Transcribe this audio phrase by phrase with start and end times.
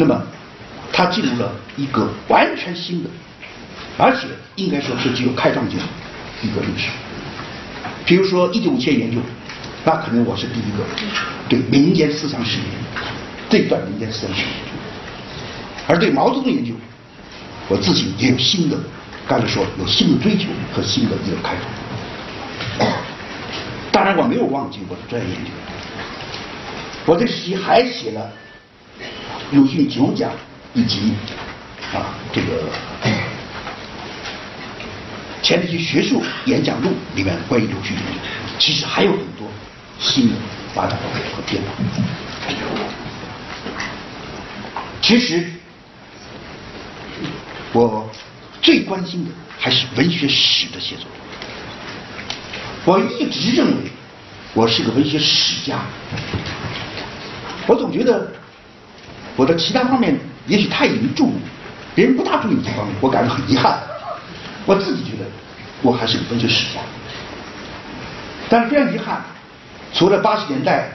[0.00, 0.18] 那么
[0.90, 3.10] 它进入了一个完全新的，
[3.98, 5.84] 而且应该说是具有开创性的
[6.42, 6.88] 一个历史。
[8.06, 9.18] 比如说一九五七研究，
[9.84, 10.78] 那可能我是第一个
[11.50, 12.60] 对民间思想史
[13.50, 14.42] 这段民间思想史，
[15.86, 16.72] 而对毛泽东研究，
[17.68, 18.78] 我自己也有新的，
[19.28, 21.54] 刚才说有新的追求和新的一个开
[22.78, 22.88] 拓。
[23.92, 25.50] 当然我没有忘记我的专业研究，
[27.04, 28.32] 我这时期还写了
[29.52, 30.30] 鲁迅九讲
[30.74, 31.12] 以及
[31.92, 32.70] 啊这个。
[35.42, 37.96] 前提学术演讲录里面关于鲁迅，
[38.58, 39.48] 其实还有很多
[39.98, 40.34] 新的
[40.74, 40.96] 发展
[41.34, 41.68] 和变化。
[45.00, 45.44] 其实
[47.72, 48.08] 我
[48.62, 51.06] 最关心的还是文学史的写作。
[52.84, 53.90] 我一直认为
[54.54, 55.80] 我是个文学史家。
[57.66, 58.30] 我总觉得
[59.40, 60.14] 我的其他方面
[60.46, 61.32] 也许太引人注目，
[61.94, 63.80] 别人不大注意这方面，我感到很遗憾。
[64.66, 65.24] 我自己觉得，
[65.80, 66.80] 我还是个文学史家，
[68.50, 69.22] 但是非常遗憾，
[69.94, 70.90] 除了八十年代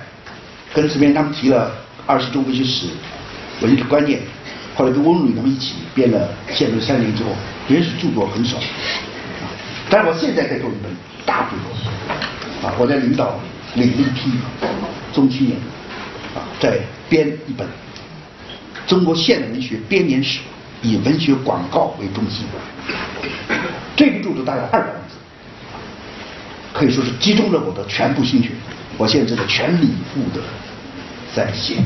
[0.76, 1.72] 跟这边他们提了
[2.06, 2.86] 二十中文学史
[3.62, 4.22] 文学观念，
[4.76, 7.32] 后来跟温鲁他们一起编了《宪论三年》之后，
[7.68, 8.58] 原始著作很少。
[9.90, 10.92] 但是我现在在做一本
[11.26, 13.40] 大著作，啊，我在领导
[13.74, 14.30] 领一批
[15.12, 15.58] 中青年，
[16.36, 16.78] 啊，在
[17.10, 17.68] 编一本
[18.88, 20.40] 中国现代文学编年史。
[20.82, 22.46] 以文学广告为中心，
[23.96, 25.16] 这个著作大概二百万字，
[26.74, 28.50] 可以说是集中了我的全部心血。
[28.96, 30.44] 我现在正在全力以赴的
[31.34, 31.78] 在写，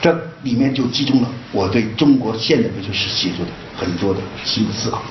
[0.00, 0.10] 这
[0.42, 5.02] 里面就集中了我对中国现代文学史写作的很多的新的思考。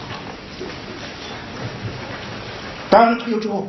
[2.89, 3.67] 当然退休之后，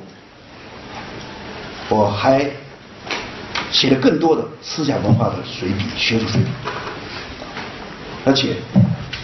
[1.91, 2.51] 我还
[3.73, 6.49] 写了更多的思想文化的随笔、学术随笔。
[8.25, 8.57] 而且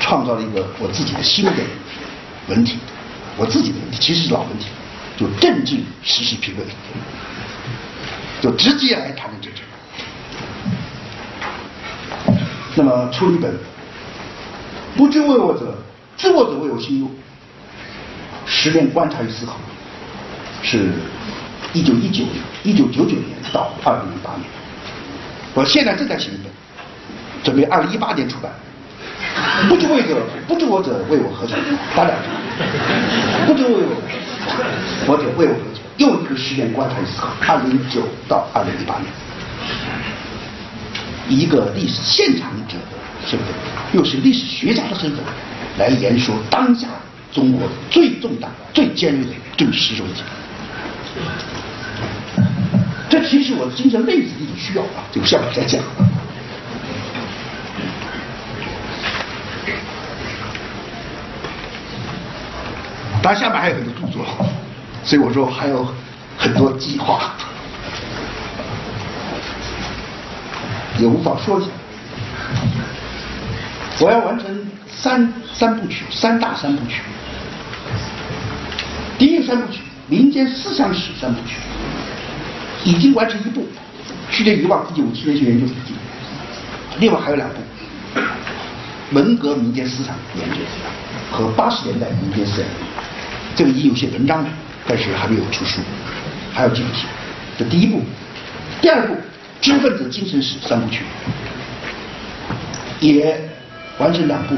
[0.01, 1.53] 创造了一个我自己的新的
[2.49, 2.79] 文体，
[3.37, 4.67] 我自己的文体其实是老文体，
[5.17, 6.67] 就政治时事评论，
[8.41, 9.61] 就直接来谈论政治。
[12.75, 13.53] 那么出了一本
[14.97, 15.77] 《不知为我者，
[16.17, 17.07] 知我者为我心忧》，
[18.47, 19.57] 十年观察与思考，
[20.63, 20.91] 是
[21.77, 24.45] 一九一九年、一九九九年到二零零八年，
[25.53, 26.51] 我现在正在写一本，
[27.45, 28.51] 准备二零一八年出版。
[29.69, 30.17] 不知为者，
[30.49, 31.55] 不知我者为我何求？
[31.95, 32.29] 打两句。
[33.47, 33.95] 不知为我，
[35.07, 35.83] 我者为我何求？
[35.99, 37.29] 又一个时间观察思考。
[37.47, 39.13] 二零九到二零一八年，
[41.29, 43.49] 一个历史现场者的身份，
[43.93, 45.23] 又是历史学家的身份，
[45.77, 46.89] 来言说当下
[47.31, 50.23] 中国最重大、最尖锐的政治问题。
[53.09, 55.81] 这其实我的精神类似的一种需要啊，就下面再讲。
[63.23, 64.25] 他下面还有很多著作，
[65.03, 65.85] 所以我说还有
[66.39, 67.33] 很多计划，
[70.99, 71.71] 也无法说一下。
[73.99, 77.03] 我要完成三三部曲，三大三部曲。
[79.19, 81.57] 第一三部曲《民间思想史三部曲》
[82.87, 83.63] 已经完成一部，
[84.31, 85.93] 《去年遗忘一九五七年学研究笔记》，
[87.01, 87.57] 另外还有两部，
[89.11, 90.57] 《文革民间思想研究》
[91.37, 92.71] 和八十年代民间思想。
[93.57, 94.49] 这个已有些文章了，
[94.87, 95.81] 但是还没有出书，
[96.53, 97.07] 还要继续写。
[97.59, 98.01] 这第一步，
[98.81, 99.17] 第二步，
[99.61, 101.03] 知识分子精神史三部曲
[103.01, 103.37] 也
[103.99, 104.55] 完成两部，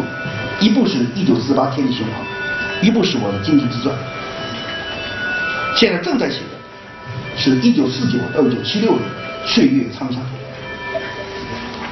[0.61, 2.27] 一部是一九四八天地雄黄，
[2.83, 3.95] 一部是我的经济自传。
[5.77, 6.41] 现在正在写
[7.39, 9.03] 是一九四九到一九七六年
[9.47, 10.21] 岁月沧桑，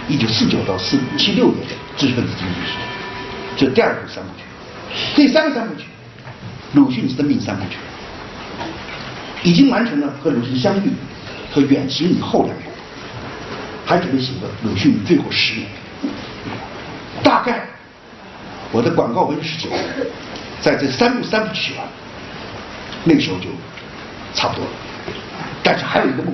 [0.08, 2.72] 一九四九到四七六年的知识分子经济史，
[3.56, 4.44] 这第二部三部曲，
[5.14, 5.86] 第三个三部曲。
[6.72, 7.76] 鲁迅生命三部曲
[9.44, 10.90] 已经完成了和鲁迅相遇
[11.52, 12.64] 和远行以后两部，
[13.86, 15.68] 还准备写个鲁迅最后十年。
[17.22, 17.66] 大概
[18.72, 19.68] 我的广告文学史
[20.60, 21.86] 在这三部三部曲完，
[23.04, 23.46] 那个时候就
[24.34, 24.70] 差不多了。
[25.66, 26.32] 但是还有一个梦，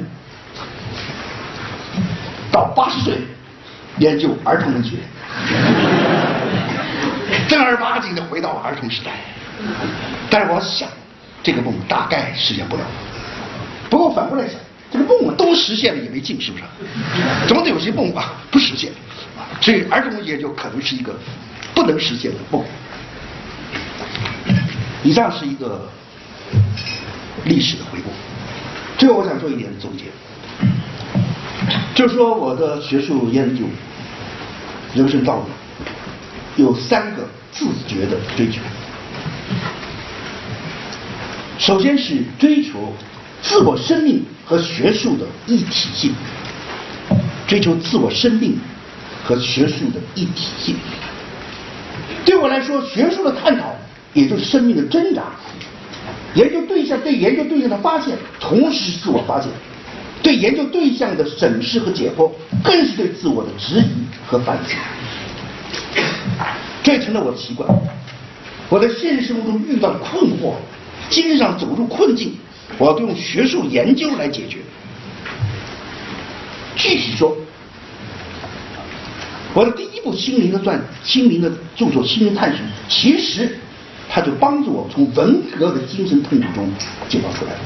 [2.51, 3.17] 到八十岁
[3.97, 4.99] 研究儿童文学，
[7.49, 9.13] 正儿八经的回到儿童时代。
[10.29, 10.87] 但是我想，
[11.43, 12.83] 这个梦大概实现不了。
[13.89, 14.57] 不过反过来想，
[14.93, 16.65] 这个梦都实现了也没劲，是不是？
[17.49, 18.93] 总得有些梦啊不实现，
[19.63, 21.19] 所以儿童文学就可能是一个
[21.75, 22.63] 不能实现的梦。
[25.03, 25.89] 以上是一个
[27.45, 27.85] 历史的。
[29.03, 30.05] 最后我想做一点总结，
[31.93, 33.65] 就是说我的学术研究
[34.95, 35.47] 人生道路
[36.55, 38.61] 有三个自觉的追求。
[41.59, 42.95] 首先是追求
[43.43, 46.15] 自我生命和学术的一体性，
[47.49, 48.57] 追求自我生命
[49.25, 50.77] 和学术的一体性。
[52.25, 53.75] 对我来说，学术的探讨
[54.15, 55.25] 也就是生命的挣扎，
[56.35, 59.51] 研究对象对研究对象的发现，同时是自我发现；
[60.23, 62.31] 对研究对象的审视和解剖，
[62.63, 64.77] 更是对自我的质疑和反省。
[66.83, 67.69] 这成了我的习惯。
[68.69, 70.55] 我在现实生活中遇到了困惑，
[71.11, 72.35] 精神上走入困境，
[72.79, 74.59] 我要用学术研究来解决。
[76.75, 77.37] 具体说，
[79.53, 83.59] 我的第一部心灵的传、心灵的著作《心灵探寻》，其实
[84.15, 86.69] 他就帮助我从文革的精神痛苦中
[87.09, 87.59] 解放出来了。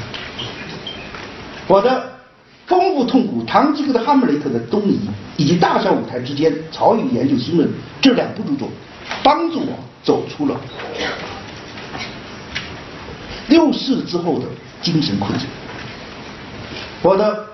[1.66, 2.12] 我的
[2.66, 5.00] 丰富痛苦、唐吉诃德、哈姆雷特的东移
[5.36, 7.68] 以及大小舞台之间、曹禺研究新论
[8.00, 8.68] 这两部著作，
[9.24, 9.76] 帮助我。
[10.06, 10.60] 走出了
[13.48, 14.44] 六四之后的
[14.80, 15.48] 精神困境。
[17.02, 17.44] 我的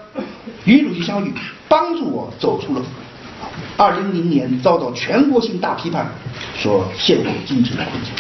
[0.64, 1.32] 与鲁迅相遇，
[1.66, 2.82] 帮助我走出了
[3.78, 6.06] 二零零年遭到全国性大批判
[6.58, 8.12] 所陷入的精神困境。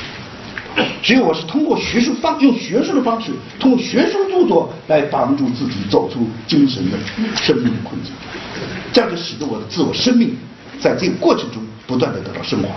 [1.02, 6.96] 只有我是通过学术方，用学术的方式，通过学术著作来帮助自己走出精神的
[7.36, 8.12] 生命困境，
[8.92, 10.36] 这样就使得我的自我生命
[10.80, 12.68] 在这个过程中不断的得到升华。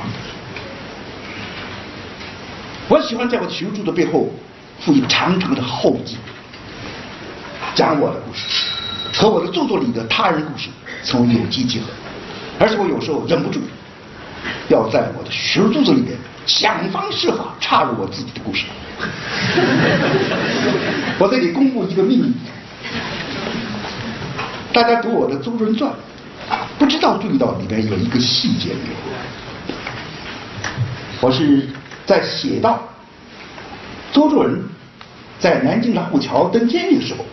[2.87, 4.29] 我喜欢在我的学术著作背后
[4.79, 6.17] 附一个长长的后记，
[7.73, 8.41] 讲我的故事
[9.13, 10.69] 和我的著作里的他人故事
[11.03, 11.85] 成为有机结合，
[12.59, 13.59] 而且我有时候忍不住
[14.67, 18.65] 要在我的学术著作里面想方设法插入我自己的故事。
[21.19, 22.33] 我这里公布一个秘密，
[24.71, 25.91] 大家读我的《周人传》，
[26.77, 28.95] 不知道注意到里面有一个细节没有？
[31.21, 31.69] 我是。
[32.07, 32.87] 在写到
[34.13, 34.63] 周作人
[35.39, 37.25] 在南京南虎桥登监狱的时候，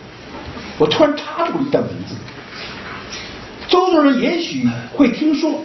[0.79, 2.15] 我突然插入了一段文字。
[3.67, 5.63] 周作人也许会听说，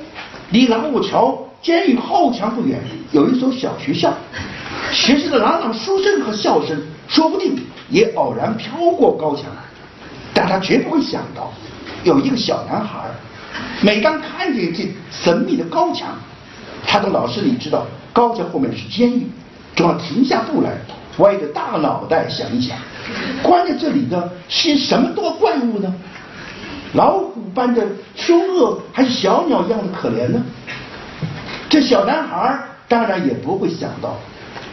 [0.50, 2.80] 离南虎桥监狱后墙不远
[3.12, 4.14] 有一所小学校，
[4.92, 6.76] 学生的朗朗书声和笑声，
[7.08, 7.56] 说不定
[7.90, 9.44] 也偶然飘过高墙，
[10.32, 11.52] 但他绝不会想到，
[12.04, 13.00] 有一个小男孩，
[13.82, 16.08] 每当看见这神秘的高墙，
[16.86, 17.86] 他的老师里知道。
[18.10, 19.28] 高墙后面是监狱，
[19.76, 20.72] 总要停下步来，
[21.18, 22.76] 歪着大脑袋想一想，
[23.44, 25.94] 关在这里的是什么多怪物呢？
[26.94, 30.42] 老虎般的凶恶，还是小鸟一样的可怜呢？
[31.68, 34.16] 这小男孩当然也不会想到，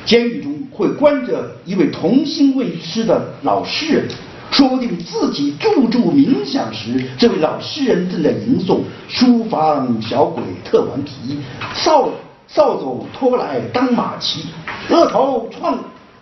[0.06, 4.08] 监狱中会关着一位童心未失的老诗人，
[4.52, 11.40] 说不定自己驻住冥想时，这位老诗人正在吟诵“书房小鬼特顽皮，
[11.74, 12.10] 扫”。
[12.48, 14.46] 扫帚拖来当马骑，
[14.90, 15.78] 额头撞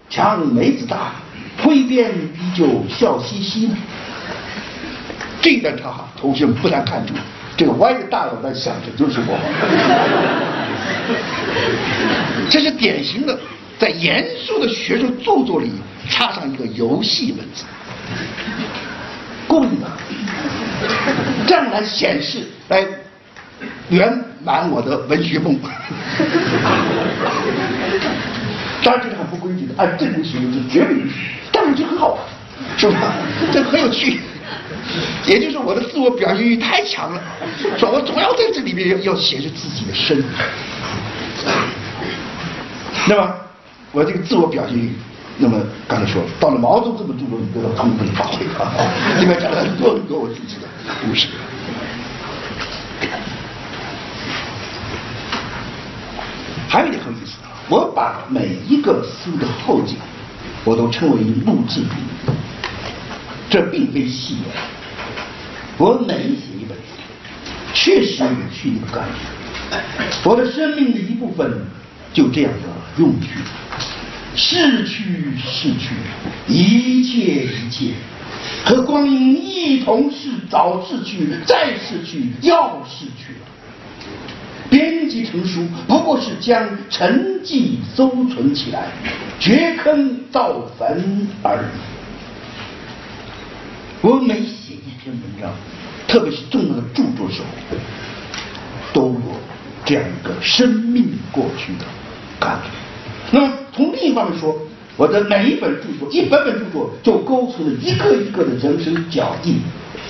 [0.09, 1.11] 墙梅子大，
[1.61, 3.75] 挥鞭依旧笑嘻嘻呢。
[5.41, 7.13] 这段插哈，同学们不难看出，
[7.55, 9.37] 这个歪着大脑袋想的就是我。
[12.49, 13.39] 这是典型的
[13.77, 15.71] 在严肃的学术著作里
[16.09, 17.63] 插上一个游戏文字，
[19.47, 19.87] 故意的，
[21.47, 22.85] 这样来显示来。
[23.89, 25.57] 圆满我的文学梦，
[28.83, 32.19] 当然这是很不规矩的，按正规使用是绝对允许，但是就很好玩，
[32.75, 33.13] 是吧？
[33.53, 34.19] 这很有趣，
[35.25, 37.21] 也就是我的自我表现欲太强了，
[37.77, 40.23] 说我总要在这里面要要显示自己的身，
[43.07, 43.35] 那么
[43.91, 44.91] 我这个自我表现欲，
[45.37, 48.71] 那么刚才说到了毛泽东这么著作里得到充分发挥啊，
[49.19, 50.67] 里面讲了很多很多我自己的
[51.05, 51.27] 故事。
[56.67, 57.37] 还有一点很有意思，
[57.69, 59.95] 我把每一个书的后记，
[60.63, 61.89] 我都称为录制品。
[63.53, 64.45] 这并非戏言，
[65.77, 66.95] 我每写一本书，
[67.71, 69.77] 确实有去一个感觉。
[70.23, 71.61] 我的生命的一部分
[72.11, 72.67] 就这样的
[72.97, 73.27] 用去，
[74.35, 75.93] 逝去逝去，
[76.47, 77.91] 一切一切，
[78.65, 83.39] 和光阴一同是早逝去，再逝去，要逝去了。
[84.71, 88.87] 编辑成书，不过是将沉寂收存起来，
[89.39, 91.92] 掘坑造坟而已。
[94.03, 95.49] 我每写一篇文章，
[96.09, 97.77] 特别是重要的著作时候，
[98.91, 99.21] 都有
[99.85, 101.85] 这样一个生命过去的
[102.37, 102.69] 感觉。
[103.31, 104.53] 那么从另一方面说，
[104.97, 109.61] 我的每一本著作，一本本著作就勾出了一个一个的人生脚印，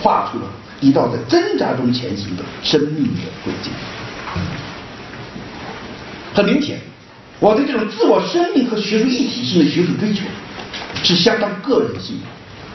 [0.02, 0.46] 画出了
[0.82, 3.70] 一道在挣扎中前行的生命的轨迹。
[6.34, 6.80] 很明显，
[7.40, 10.22] 我对这种自我生命和学术一体性的学术追求
[11.04, 12.26] 是相当个人性的，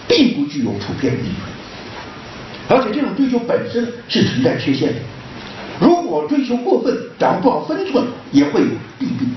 [0.08, 1.32] 并不具有普遍意义。
[2.68, 5.00] 而且这种追求本身是存在缺陷的。
[5.80, 8.66] 如果追求过分，掌握不好分寸，也会有
[8.98, 9.30] 弊病。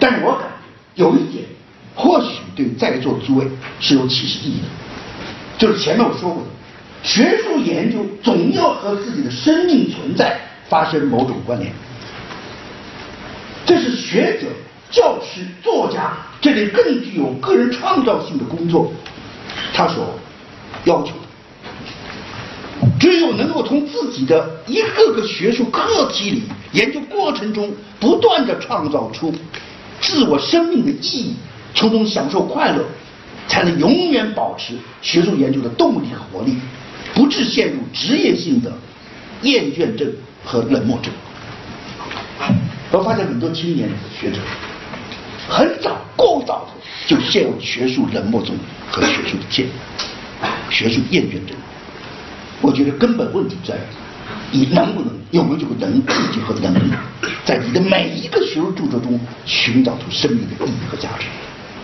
[0.00, 0.48] 但我感
[0.96, 1.44] 觉有一点，
[1.94, 3.46] 或许对在座诸位
[3.78, 4.66] 是有启示意义的，
[5.56, 6.48] 就是前面我说过的，
[7.02, 11.72] 学术研究总要和自己的生命存在发生某种关联。
[13.64, 14.48] 这是学者、
[14.90, 18.92] 教师、作家这类更具有个人创造性的工作，
[19.72, 20.18] 他所
[20.84, 22.88] 要求的。
[22.98, 29.32] 只有能够从自己的一个个学术课题里、研究过程中不断的创造出
[30.00, 31.34] 自我生命的意义，
[31.74, 32.84] 从中享受快乐，
[33.46, 36.56] 才能永远保持学术研究的动力和活力，
[37.14, 38.72] 不致陷入职业性的
[39.42, 40.12] 厌倦症
[40.44, 41.12] 和冷漠症。
[42.90, 43.88] 我发现很多青年
[44.20, 44.38] 学者
[45.48, 48.54] 很早、过早的就陷入学术冷漠中
[48.90, 49.68] 和学术的厌
[50.70, 51.56] 学术厌倦中。
[52.60, 53.80] 我觉得根本问题在于
[54.50, 56.02] 你能不能有没有这个能力
[56.46, 56.92] 和能力，
[57.44, 61.26] 在你的每一个学术著作中寻找出生命的意义和价值，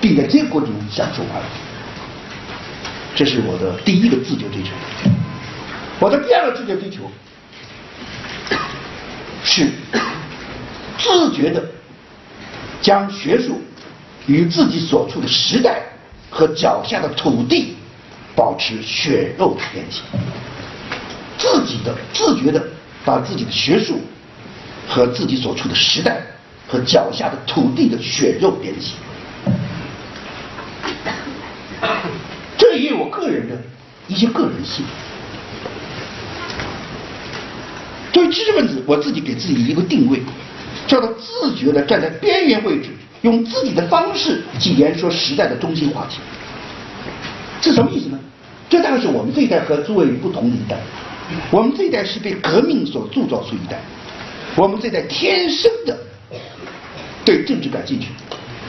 [0.01, 1.47] 并在这个过程中享受快乐。
[3.15, 4.71] 这是我的第一个自觉追求。
[5.99, 7.11] 我的第二个自觉追求
[9.43, 9.69] 是
[10.99, 11.65] 自觉的
[12.81, 13.61] 将学术
[14.29, 15.83] 与自己所处的时代
[16.31, 17.75] 和脚下的土地
[18.37, 20.03] 保持血肉的联系。
[21.39, 22.63] 自己的自觉的
[23.05, 24.01] 把自己的学术
[24.87, 26.21] 和自己所处的时代
[26.67, 28.95] 和脚下的土地的血肉联系，
[32.59, 33.57] 这也有我个人的
[34.09, 34.85] 一些个人性。
[38.13, 40.21] 作为知识分子，我自己给自己一个定位，
[40.87, 42.91] 叫做自觉的站在边缘位置，
[43.23, 46.19] 用自己的方式去言说时代的中心话题。
[47.61, 48.19] 是什么意思呢？
[48.71, 50.77] 这大概是我们这一代和诸位不同的一代。
[51.51, 53.81] 我们这一代是被革命所铸造出一代，
[54.55, 55.99] 我们这一代天生的
[57.25, 58.09] 对政治感兴趣，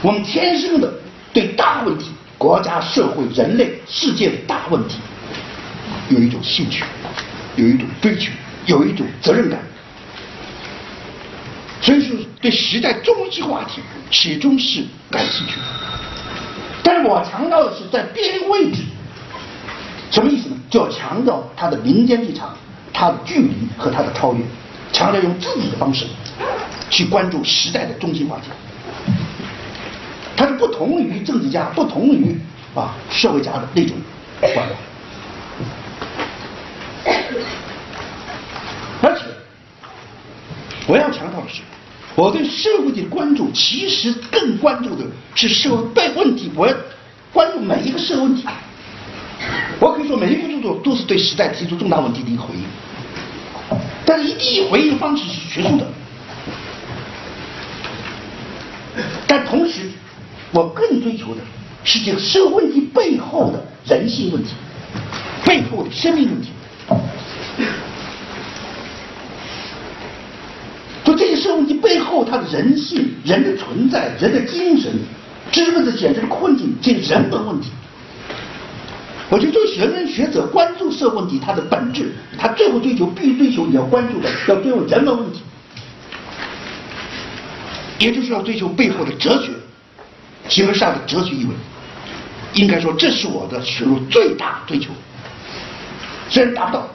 [0.02, 0.92] 我们天生的
[1.32, 4.98] 对大问题、国家、社会、人类、世界的大问题
[6.10, 6.84] 有一种兴趣，
[7.56, 8.30] 有一种追求，
[8.66, 9.58] 有一种责任感，
[11.80, 15.62] 所以说对时代中心话题始终是感兴趣的。
[16.82, 18.82] 但是我强调的是在边位置。
[20.10, 20.56] 什么意思呢？
[20.68, 22.56] 就要强调他的民间立场、
[22.92, 24.44] 他的距离和他的超越，
[24.92, 26.04] 强调用自己的方式
[26.90, 28.50] 去关注时代的中心话题。
[30.36, 32.36] 它是不同于政治家、不同于
[32.74, 33.96] 啊社会家的那种
[34.40, 34.76] 观点。
[39.02, 39.26] 而且
[40.86, 41.60] 我要强调的是，
[42.14, 46.74] 我对社会的关注其实更关注的是社会被问题，我要
[47.32, 48.44] 关注每一个社会问题。
[49.78, 52.64] 我可以说，每一部著作都是对时代提出重大问题的一个回应，
[54.04, 55.86] 但是一第一回应方式是学术的，
[59.26, 59.90] 但同时，
[60.52, 61.40] 我更追求的
[61.84, 64.50] 是这个社会问题背后的人性问题，
[65.46, 66.50] 背后的生命问题。
[71.14, 74.92] 这些社会问题背后，它的人性、人的存在、人的精神、
[75.50, 77.70] 知识分子简直的困境，这是人本问题。
[79.28, 85.40] 我觉得，作为人文学者关注社会问题，它的本质，他最后追求必须追求你要关注的，要追求人文问题，
[87.98, 89.52] 也就是要追求背后的哲学，
[90.48, 91.50] 形而上的哲学意味。
[92.54, 94.90] 应该说，这是我的学术最大追求。
[96.28, 96.88] 虽然达不到，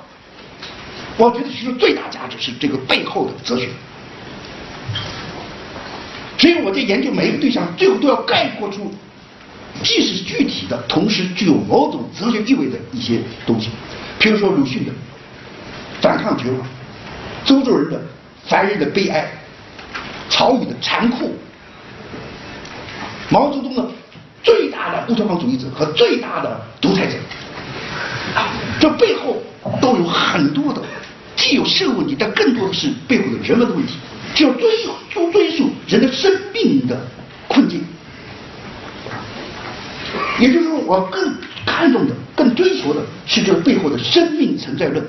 [1.15, 3.69] 我觉得学术最大价值是这个背后的哲学。
[6.37, 8.93] 所以我在研究每一个对象，最后都要概括出。
[9.83, 13.67] 既是具体的，同时具有某种哲学意味的一些东西，
[14.17, 14.91] 比如说鲁迅的
[15.99, 16.59] 反抗绝望，
[17.43, 18.01] 周作人的
[18.47, 19.29] 凡人的悲哀，
[20.29, 21.35] 曹禺的残酷，
[23.29, 23.85] 毛泽东的
[24.41, 27.17] 最大的乌托邦主义者和最大的独裁者，
[28.79, 29.35] 这背后
[29.81, 30.81] 都有很多的，
[31.35, 33.93] 既有社会问题，但更多的是背后的人文的问题，
[34.33, 36.97] 就要追溯追溯人的生命的
[37.47, 37.83] 困境。
[40.39, 41.33] 也就是说，我更
[41.65, 45.05] 看重的、更追求的是这个背后的生命存在论，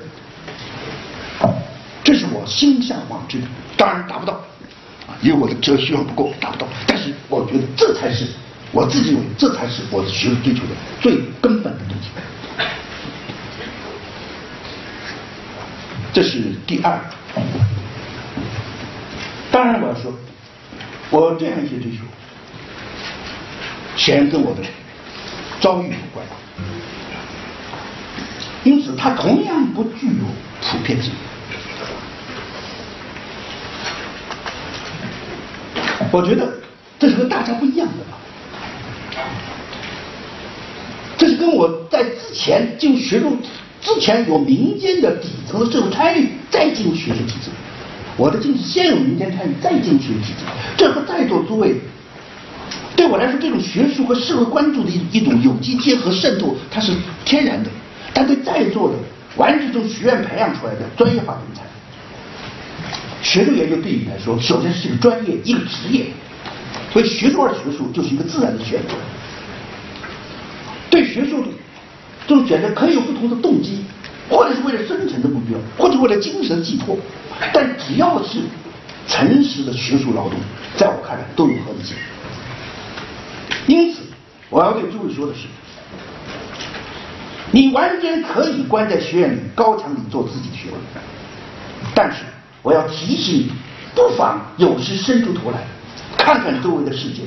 [2.03, 3.47] 这是我心向往之的。
[3.75, 4.33] 当然达不到，
[5.07, 6.67] 啊，因为我的哲学不够，达不到。
[6.85, 8.25] 但是我觉得这才是
[8.71, 10.69] 我自己认为，这才是我的学术追求的
[11.01, 12.09] 最根本的东西。
[16.17, 16.99] 这是第二。
[19.51, 20.11] 当然，我要说，
[21.11, 21.97] 我这样一些追求，
[23.95, 24.63] 显然跟我的
[25.61, 26.25] 遭遇有关，
[28.63, 30.25] 因此它同样不具有
[30.63, 31.13] 普遍性。
[36.11, 36.51] 我觉得
[36.97, 38.17] 这是和大家不一样的吧，
[41.15, 43.37] 这是跟我在之前进入学术
[43.81, 47.49] 之前有民间的底层的社会参与，再进入学术体制。
[48.17, 50.45] 我的经济先有民间参与，再进入学术体制。
[50.75, 51.75] 这和在座诸位
[52.95, 56.91] 对我来说，这种学术和社会关注的一一种有机结合渗透，它是
[57.23, 57.69] 天然的。
[58.13, 58.95] 但对在座的，
[59.35, 61.61] 完全从学院培养出来的专业化人才。
[63.21, 66.07] 学术研究对你来说，首先是一个专业，一个职业。
[66.91, 68.95] 所以学术而学术就是一个自然的选择。
[70.89, 71.47] 对学术的
[72.27, 73.85] 这种选择，可以有不同的动机，
[74.29, 76.97] 或者是为了生存的目标，或者为了精神寄托。
[77.53, 78.39] 但只要是
[79.07, 80.37] 诚实的学术劳动，
[80.75, 81.95] 在我看来都有合理性。
[83.67, 84.01] 因此，
[84.49, 85.47] 我要对诸位说的是：
[87.51, 90.79] 你完全可以关在学院里高墙里做自己的学问，
[91.95, 92.17] 但是。
[92.63, 93.51] 我要提醒你，
[93.95, 95.59] 不妨有时伸出头来，
[96.17, 97.21] 看看周围的世界，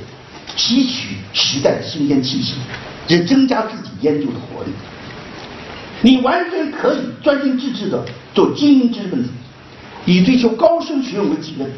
[0.55, 2.55] 吸取时代的新鲜气息，
[3.07, 4.71] 也增加自己研究的活力。
[6.01, 8.03] 你完全可以专心致志的
[8.33, 9.29] 做精英知识分子，
[10.05, 11.71] 以追求高深学问为己任。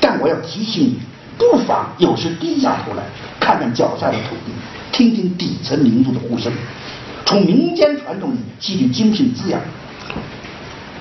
[0.00, 0.98] 但我要提醒你，
[1.38, 3.04] 不妨有时低下头来，
[3.40, 4.52] 看看脚下的土地，
[4.92, 6.52] 听听底层民族的呼声，
[7.24, 9.60] 从民间传统里汲取精神滋养。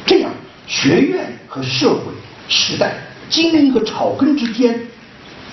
[0.05, 0.29] 这样。
[0.65, 2.13] 学院和社会、
[2.47, 2.93] 时代、
[3.29, 4.79] 精英和草根之间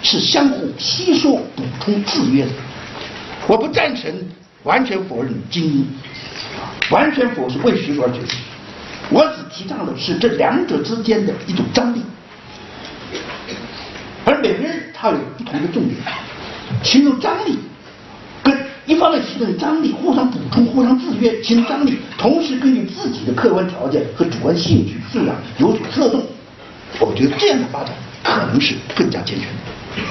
[0.05, 2.53] 是相互吸收、补充、制约的。
[3.49, 4.09] 我不赞成
[4.65, 5.87] 完全否认精英，
[6.91, 8.39] 完全否是为学术而学习。
[9.09, 12.03] 我只提倡的是这两者之间的一种张力，
[14.25, 15.97] 而每个人他有不同的重点，
[16.83, 17.59] 其中张力。
[18.43, 18.57] 跟
[18.87, 26.23] 一方面形成张力，互相补充、互相制约，形成张力；同时根据自己的客观条件和主观兴趣素养有所侧重。
[26.99, 30.03] 我觉得这样的发展可能是更加健全的。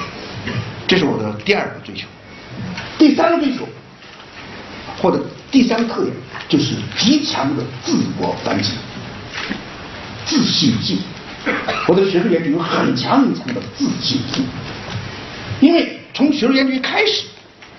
[0.86, 2.06] 这是我的第二个追求。
[2.98, 3.68] 第三个追求，
[5.00, 6.14] 或者第三个特点，
[6.48, 8.74] 就是极强的自我反省、
[10.26, 10.98] 自信性。
[11.86, 14.44] 我的学术研究有很强很强的自信性，
[15.60, 17.24] 因为从学术研究一开始。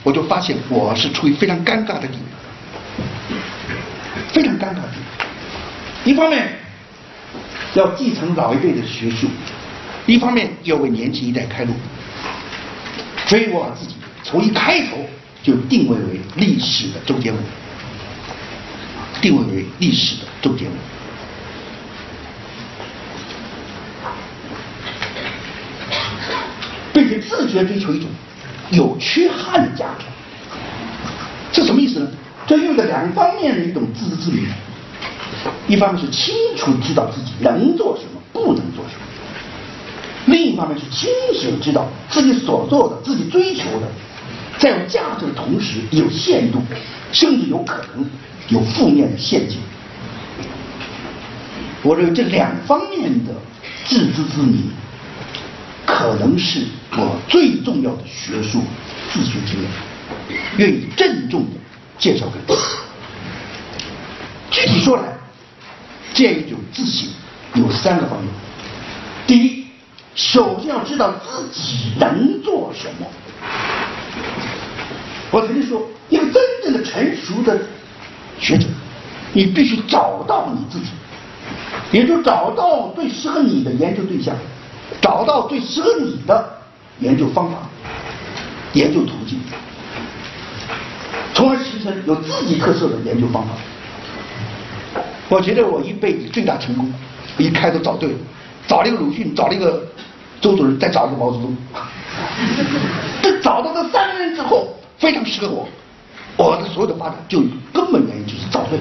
[0.03, 3.35] 我就发现我是处于非常尴尬的地位，
[4.33, 6.11] 非常尴尬的地位。
[6.11, 6.57] 一方面
[7.75, 9.27] 要继承老一辈的学术，
[10.07, 11.73] 一方面要为年轻一代开路，
[13.27, 15.05] 所以我把自己从一开头
[15.43, 17.43] 就定位为历史的周杰伦，
[19.21, 20.77] 定位为历史的周杰伦，
[26.93, 28.07] 并且自觉追求一种。
[28.69, 30.05] 有缺憾的价值，
[31.51, 32.07] 这什么意思呢？
[32.47, 34.47] 这用的两方面的一种自知之明，
[35.67, 39.01] 一方面是清楚知道自己能做什么，不能做什么；
[40.27, 43.87] 另一方面是清醒知道自己所做的、自己追求的，
[44.59, 46.61] 在有价值的同时有限度，
[47.11, 48.09] 甚至有可能
[48.49, 49.59] 有负面的陷阱。
[51.83, 53.33] 我认为这两方面的
[53.85, 54.71] 自知之明。
[55.83, 56.61] 可能是
[56.93, 58.63] 我最重要的学术
[59.11, 59.69] 自学经验，
[60.57, 61.59] 愿意郑重的
[61.97, 62.61] 介绍给大家。
[64.49, 65.03] 具体说来，
[66.13, 67.09] 这一种自信
[67.55, 68.31] 有三个方面：
[69.27, 69.65] 第一，
[70.15, 73.07] 首先要知道自己能做什么。
[75.31, 77.57] 我曾经说，一个真正的成熟的
[78.37, 78.67] 学者，
[79.33, 80.91] 你必须找到你自己，
[81.91, 84.35] 也就找到最适合你的研究对象。
[85.01, 86.49] 找到最适合你的
[86.99, 87.59] 研究方法、
[88.73, 89.39] 研究途径，
[91.33, 93.53] 从而形成有自己特色的研究方法。
[95.29, 96.93] 我觉得我一辈子最大成功，
[97.37, 98.15] 一开头找对了，
[98.67, 99.81] 找了一个鲁迅，找了一个
[100.41, 101.55] 周主任，再找一个毛泽东。
[103.23, 104.67] 这找到这三个人之后，
[105.01, 105.67] 非常适合我，
[106.37, 107.41] 我的所有的发展就
[107.73, 108.79] 根本原因就是找对。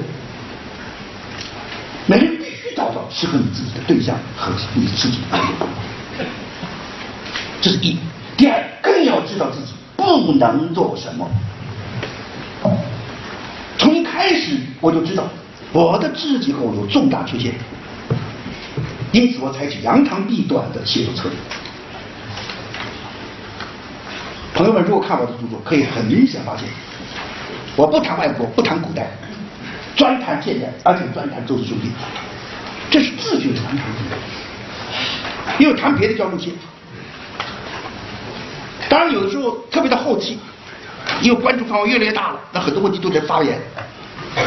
[2.07, 5.39] 每个人必须找到适合你自己的对象和你自己的。
[7.63, 7.97] 这是一，
[8.37, 11.27] 第二，更要知道自己不能做什么。
[13.79, 15.25] 从一开始我就知道
[15.73, 17.55] 我的知识结构有重大缺陷，
[19.13, 21.39] 因此我采取扬长避短的写作策略。
[24.55, 26.69] 朋友们，如果看我的著作，可以很明显发现，
[27.77, 29.09] 我不谈外国，不谈古代，
[29.97, 31.91] 专谈现代，而且专谈周氏兄弟，
[32.91, 33.85] 这是自觉传承。
[35.59, 36.53] 因为谈别的叫路线。
[38.89, 40.39] 当然，有的时候特别到后期，
[41.23, 43.59] 因为关注范围越来越大了，那很多问题都在发言，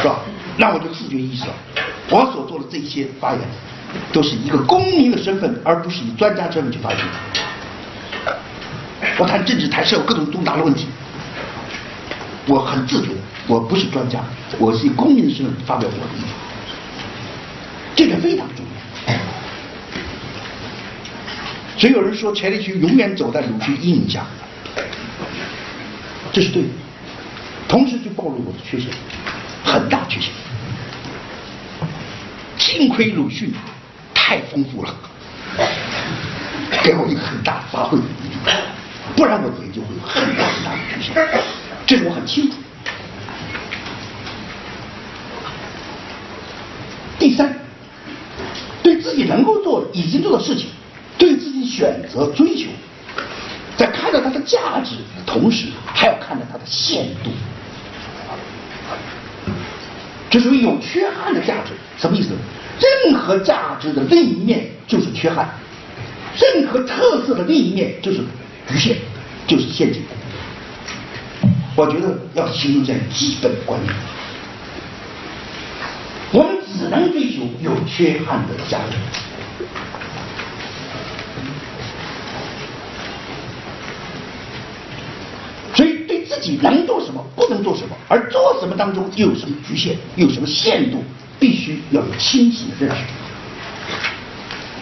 [0.02, 0.20] 是吧？
[0.58, 1.50] 那我就自觉意识到，
[2.10, 3.40] 我所做的这些发言，
[4.12, 6.98] 都是一个公民的身份，而不是以专家身份去发言。
[9.18, 10.86] 我谈政治、谈社会各种重大的问题，
[12.46, 13.08] 我很自觉，
[13.46, 14.20] 我不是专家，
[14.58, 16.28] 我是以公民的身份发表我的意见，
[17.94, 19.14] 这点非常重要。
[21.76, 24.24] 所以有人说钱理群永远走在鲁迅阴影下，
[26.32, 26.68] 这是对的，
[27.68, 28.88] 同时就暴露我的缺陷，
[29.64, 30.30] 很大缺陷。
[32.56, 33.52] 幸亏鲁迅
[34.14, 34.94] 太丰富了，
[36.82, 37.98] 给我一个很大的发挥，
[39.16, 41.40] 不然我的研究会有很大很大的缺陷，
[41.86, 42.56] 这是我很清楚。
[47.18, 47.54] 第三，
[48.82, 50.66] 对自己能够做、已经做的事情，
[51.16, 52.66] 对自己选择追求，
[53.76, 57.30] 在看到它的价值的同时，还要看到它的限度。
[60.28, 62.30] 这属于有缺憾的价值，什么意思？
[62.80, 65.48] 任何价值的另一面就是缺憾，
[66.36, 68.18] 任何特色的另一面就是
[68.68, 68.96] 局限，
[69.46, 70.02] 就是陷阱。
[71.76, 73.92] 我觉得要形容这样基本观念，
[76.32, 78.96] 我们只能追求有缺憾的价值。
[85.74, 91.02] 所以，对自己能做什么，不能做什么，而做什么当中又有什么局限，有什么限度，
[91.40, 93.02] 必须要有清醒的认识。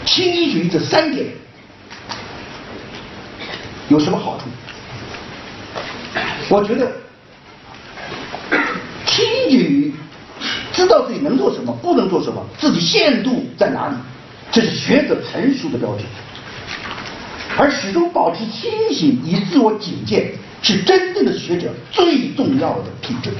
[0.05, 1.27] 清一主义这三点
[3.93, 4.45] 有什么好处？
[6.49, 6.91] 我觉得，
[9.05, 9.93] 清一主义
[10.73, 13.95] 知道自己能做什么，不能做什么，自己限度在哪里，
[14.51, 16.07] 这是学者成熟的标准。
[17.59, 23.31] 而始终保持清醒，以自我警戒，是真正的学者最重要的品质。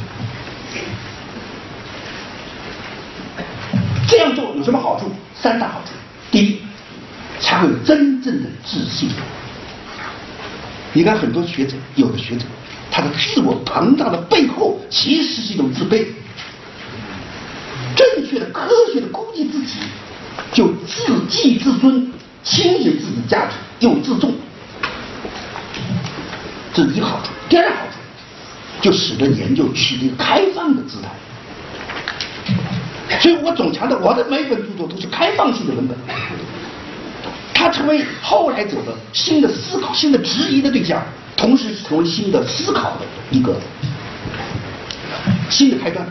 [4.07, 5.11] 这样做有什么好处？
[5.35, 5.93] 三大好处。
[6.31, 6.61] 第一，
[7.41, 9.09] 才会有真正的自信。
[10.95, 12.45] 你看，很多学者，有的学者，
[12.91, 16.07] 他的自我膨胀的背后，其实是一种自卑。
[17.97, 19.79] 正确的、科学的估计自己，
[20.53, 22.13] 就自祭自尊，
[22.45, 24.35] 清醒自己价值，又自重。
[26.75, 27.31] 这是一个好处。
[27.49, 27.99] 第二好处，
[28.83, 31.09] 就使得研究取得开放的姿态。
[33.21, 35.97] 所以我总强调，我的每本著作都是开放性的文本。
[37.63, 41.01] 它成为后来者的新的思考、新的质疑的对象，
[41.37, 43.57] 同时成为新的思考的一个
[45.49, 46.05] 新的开端。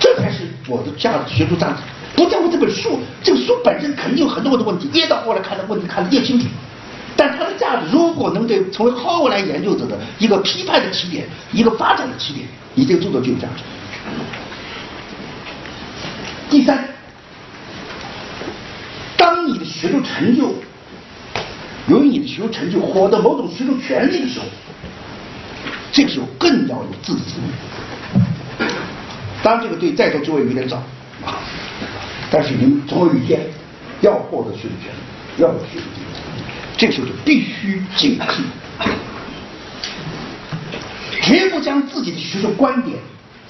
[0.00, 1.76] 这才是我的价值学术价值。
[2.16, 6.46] 不在乎这本书，这个书本身肯定有很多很多问题，越到后来看的问题看得越清楚。
[7.16, 13.62] 但它的价值如果能对成为后来研究者的一个批判的起点、一个发展的起点，你这个著作就有价值。
[16.50, 16.88] 第三，
[19.24, 20.54] 当你的学术成就
[21.86, 24.44] 由于你的学术成就获得某种学术权利的时候，
[25.90, 28.68] 这个时候更要有自知之明。
[29.42, 30.76] 当然，这个对在座诸位有点早
[31.24, 31.40] 啊，
[32.30, 33.40] 但是你们总有一天
[34.02, 36.06] 要获得学术权利，要有学术地位，
[36.76, 38.42] 这个时候就必须警惕，
[41.22, 42.98] 绝不将自己的学术观点、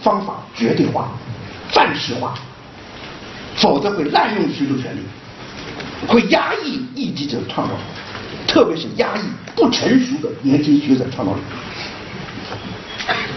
[0.01, 1.09] 方法绝对化、
[1.73, 2.39] 暂时化。
[3.57, 5.01] 否则会滥用学术权利，
[6.07, 7.81] 会压抑异己者创造力，
[8.47, 9.21] 特别是压抑
[9.55, 11.41] 不成熟的年轻学者创造力。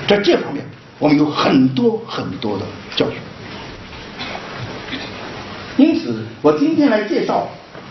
[0.07, 0.65] 在这方面，
[0.99, 3.17] 我们有很多很多的教训。
[5.77, 7.47] 因此，我今天来介绍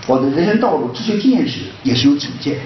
[0.06, 2.58] 我的人生道路、知学经验时，也是有警戒。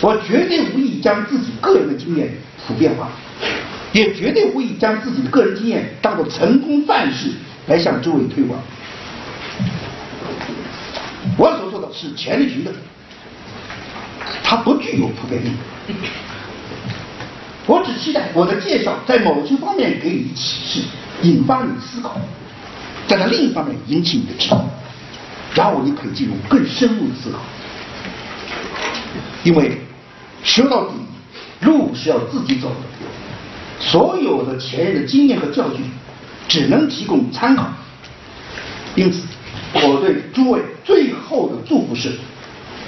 [0.00, 2.32] 我绝对无意将自己个人的经验
[2.66, 3.08] 普遍化，
[3.92, 7.30] 也绝对无意将自己的个人经验当做成功范式。
[7.68, 8.58] 来向周围推广。
[11.36, 12.70] 我所做的是钱理群的，
[14.44, 15.52] 它不具有普遍性。
[17.66, 20.80] 我只期待我的介绍在某些方面给予启示，
[21.22, 22.12] 引发你思考；
[23.08, 24.58] 在它另一方面引起你的质疑，
[25.54, 27.40] 然后你可以进入更深入的思考。
[29.42, 29.80] 因为
[30.44, 30.92] 说到底，
[31.60, 32.76] 路是要自己走的，
[33.80, 35.84] 所有的前人的经验和教训。
[36.48, 37.68] 只能提供参考，
[38.94, 39.20] 因此，
[39.74, 42.18] 我对诸位最后的祝福是，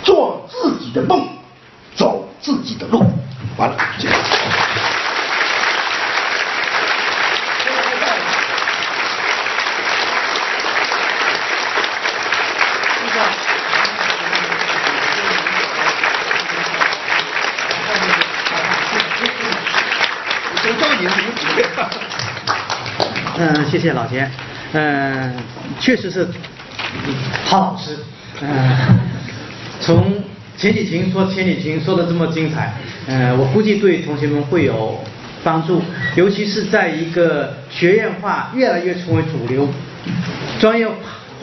[0.03, 1.29] 做自己的梦，
[1.95, 3.05] 走自己的路。
[3.99, 4.15] 谢谢。
[4.15, 4.21] 谢谢。
[23.39, 23.79] 嗯，谢。
[23.79, 24.31] 谢老谢。
[24.73, 25.35] 嗯，
[25.79, 26.29] 确实是。
[27.45, 27.97] 好老师。
[28.43, 28.99] 嗯，
[29.81, 30.23] 从
[30.57, 32.75] 前几情说前几情说的这么精彩，
[33.07, 34.99] 嗯，我估计对同学们会有
[35.43, 35.83] 帮助，
[36.17, 39.69] 尤其是在一个学院化越来越成为主流，
[40.59, 40.87] 专业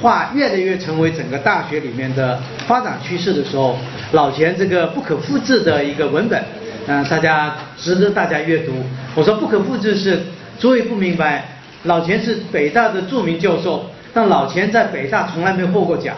[0.02, 3.78] 化越来越成为整个大学里面的发展趋势的时候，
[4.12, 6.44] 老钱这个不可复制的一个文本，
[6.88, 8.74] 嗯，大家值得大家阅读。
[9.14, 10.22] 我说不可复制是
[10.60, 16.16] 诸位不明白，老钱是北大的著名教授，但老钱在北大从来没获过奖。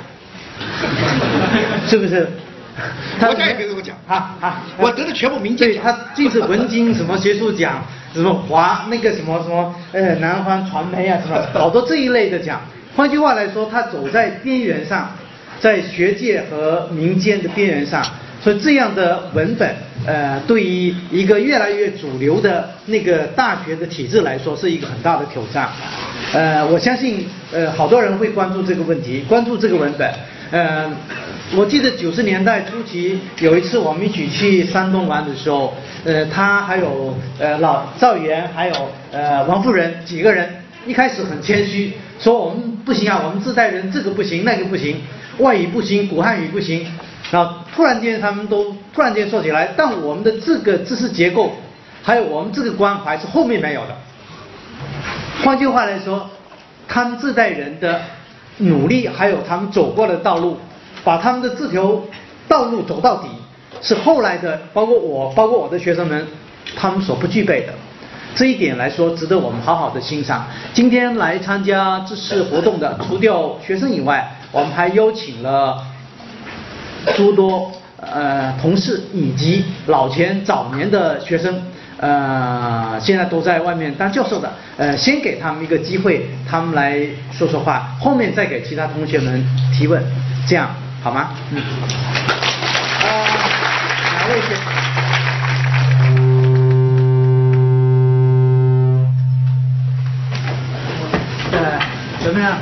[1.88, 2.28] 是不是？
[3.22, 4.64] 我家也没有奖啊啊！
[4.78, 5.68] 我得的全部名奖。
[5.68, 12.62] 对他就是文津什么学术奖，什么华那个什么什么呃南方传媒啊什么，好多这一类的奖。
[12.96, 15.12] 换句话来说，他走在边缘上，
[15.60, 18.02] 在学界和民间的边缘上。
[18.42, 19.76] 所以这样的文本，
[20.06, 25.70] 呃，对于一个越来越主流的那个大学的体制来说，是一个很大的挑战。
[26.32, 30.10] 呃，我相信，呃，好多人会关注这个问题，关注这个文本。
[30.52, 30.90] 呃，
[31.56, 35.76] 我记得九十年代初期有一次我们一起去山东玩的时候，
[36.06, 38.74] 呃，他还有呃老赵元，还有
[39.12, 40.50] 呃王夫人几个人，
[40.88, 44.96] 一开始很谦虚，说我们不行啊，我们自代人这个不行，那个不行，
[45.40, 46.88] 外语不行，古汉语不行。
[47.32, 51.52] 然后突然间他们都突然间说起来，但我们的这个知识结构，
[52.04, 53.96] 还有我们这个关怀是后面没有的。
[55.44, 56.30] 换句话来说，
[56.88, 58.02] 他们这代人的。
[58.62, 60.58] 努力，还有他们走过的道路，
[61.02, 61.98] 把他们的这条
[62.46, 63.30] 道路走到底，
[63.82, 66.28] 是后来的，包括我，包括我的学生们，
[66.76, 67.74] 他们所不具备的。
[68.36, 70.46] 这一点来说，值得我们好好的欣赏。
[70.74, 75.82] 今天来参加这次活动的，除掉学生以外，我们还邀请了
[77.16, 81.62] 诸多呃同事以及老钱早年的学生。
[82.02, 86.98] 呃，现在都在外面当教授的，呃，先给他们一个机会，他们来
[87.30, 90.02] 说说话，后面再给其他同学们提问，
[90.48, 91.32] 这样好吗？
[91.52, 91.62] 嗯。
[93.04, 93.10] 呃，
[94.14, 94.58] 哪位先？
[101.52, 101.80] 呃，
[102.24, 102.58] 怎么样？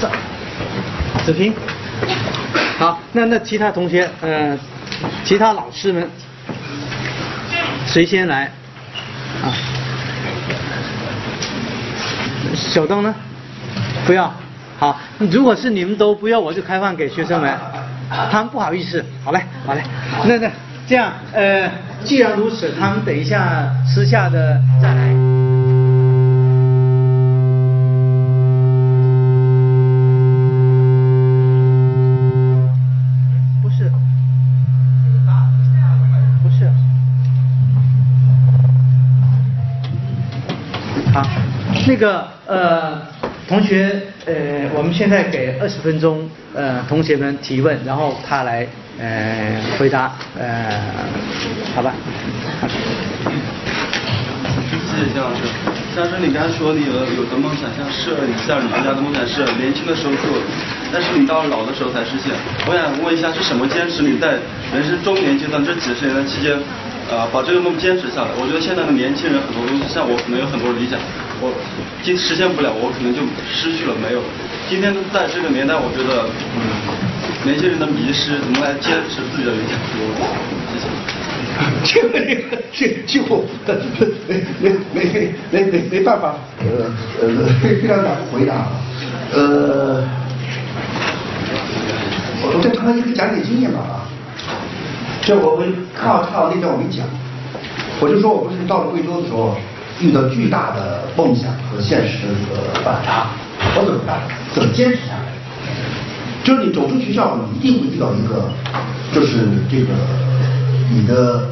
[0.00, 0.08] 子
[1.26, 1.52] 子平。
[2.82, 4.58] 好，那那其他同学，呃，
[5.22, 6.04] 其他老师们，
[7.86, 8.50] 谁先来？
[9.40, 9.54] 啊，
[12.56, 13.14] 小灯呢？
[14.04, 14.34] 不要。
[14.80, 14.98] 好，
[15.30, 17.56] 如果是你们都不要，我就开放给学生们。
[18.32, 19.04] 他们不好意思。
[19.22, 19.82] 好嘞，好嘞。
[20.24, 20.50] 那那
[20.88, 21.70] 这样，呃，
[22.02, 25.61] 既然如此，他们等一下私下的再来。
[41.86, 43.00] 那个呃，
[43.48, 48.66] 同学呃，我们现在给二十分钟呃，同学们提问，然后他来
[49.00, 50.80] 呃回答呃，
[51.74, 51.92] 好吧？
[54.92, 55.42] 谢谢姜老师。
[55.94, 58.14] 姜老师，你刚才说你有有的梦想，像是
[58.46, 60.38] 像你们家的梦想是年轻的时候做，
[60.92, 62.32] 但是你到老的时候才实现。
[62.66, 64.38] 我想问一下，是什么坚持你在
[64.72, 66.56] 人生中年阶段这几十年的期间，
[67.10, 68.28] 呃，把这个梦坚持下来？
[68.40, 70.96] 我觉得现在的年轻人很多东西，像我可能有很多理想。
[71.42, 71.50] 我
[72.04, 74.22] 今实现不了，我可能就失去了，没有。
[74.70, 76.22] 今天在这个年代，我觉得，
[76.54, 76.62] 嗯，
[77.42, 79.74] 年轻人的迷失，怎么来坚持自己的理想？
[80.70, 80.86] 谢谢。
[81.84, 82.14] 这个
[82.72, 83.44] 这这我
[84.30, 86.86] 没没没没没没办法，呃
[87.20, 87.26] 呃，
[87.60, 88.70] 非常难回答。
[89.34, 90.06] 呃，
[92.42, 94.06] 我再谈一个讲解经验吧啊。
[95.20, 97.04] 这我们看好看好那段我没讲，
[98.00, 99.56] 我就说我不是到了贵州的时候。
[100.02, 103.28] 遇到巨大的梦想和现实的这个反差，
[103.76, 104.20] 我怎么办？
[104.52, 105.30] 怎么坚持下来？
[106.42, 108.50] 就是你走出学校，你一定会遇到一个，
[109.14, 109.94] 就是这个
[110.90, 111.46] 你的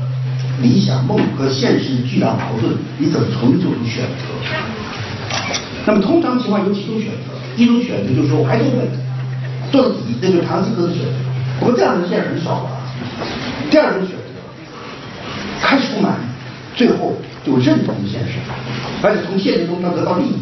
[0.61, 4.25] 理想梦和现实巨大矛盾，你怎么从中做出选择？
[5.87, 8.79] 那么通常情况有几种选择，一种选择就是说我还做问，
[9.71, 11.13] 做到底，那就是唐吉诃德选择。
[11.61, 12.71] 不过这样的人现在很少了。
[13.71, 14.25] 第二种选择，
[15.63, 16.25] 开始不满意，
[16.77, 17.15] 最后。
[17.45, 18.39] 就认同现实，
[19.03, 20.35] 而且从现实中能得到利益，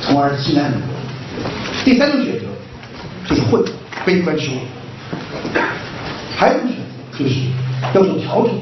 [0.00, 0.80] 从而心安理得。
[1.84, 2.46] 第三种选择
[3.28, 3.62] 就是混，
[4.04, 4.58] 悲观失望。
[6.36, 7.34] 还有一种选择就是
[7.94, 8.54] 要做调整，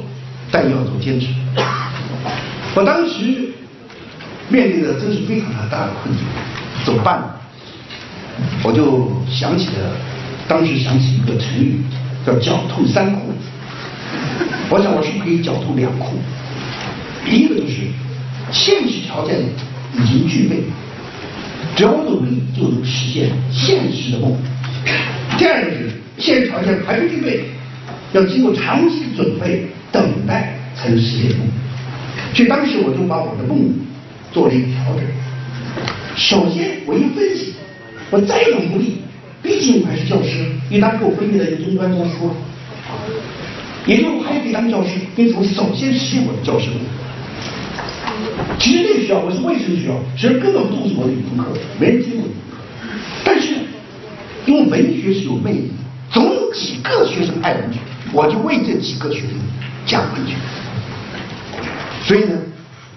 [0.51, 1.29] 但又要做坚持。
[2.75, 3.51] 我当时
[4.49, 6.25] 面临的真是非常大的困境，
[6.85, 7.31] 怎么办呢？
[8.63, 9.93] 我就想起了
[10.49, 11.81] 当时想起一个成语，
[12.27, 13.33] 叫“狡兔三窟”。
[14.71, 16.17] 我想我是不是可以狡兔两窟？
[17.31, 17.75] 第一个就是
[18.51, 19.39] 现实条件
[19.97, 20.57] 已经具备，
[21.77, 24.37] 只要我努力，就能实现现实的梦。
[25.39, 27.45] 第二个是现实条件还不具备，
[28.13, 31.47] 要经过长期的准备、等待才能实现梦。
[32.35, 33.73] 所以当时我就把我的梦
[34.33, 35.05] 做了一个调整。
[36.17, 37.55] 首先，我一分析，
[38.11, 38.97] 我再怎么努力，
[39.41, 42.11] 毕竟我还是教师，因为当时我分配在一个中专教师，
[43.87, 46.81] 也就是我还可以当教师，因此我首先实现我的教师梦。
[48.59, 52.57] 其实这个学校我是卫生学校，其实根本不重视我的语文课，没人听我语文课。
[53.25, 53.55] 但是，
[54.47, 55.75] 因为文学是有魅力的，
[56.11, 57.79] 总有几个学生爱文学，
[58.13, 59.31] 我就为这几个学生
[59.87, 60.35] 讲文学。
[62.03, 62.39] 所以呢，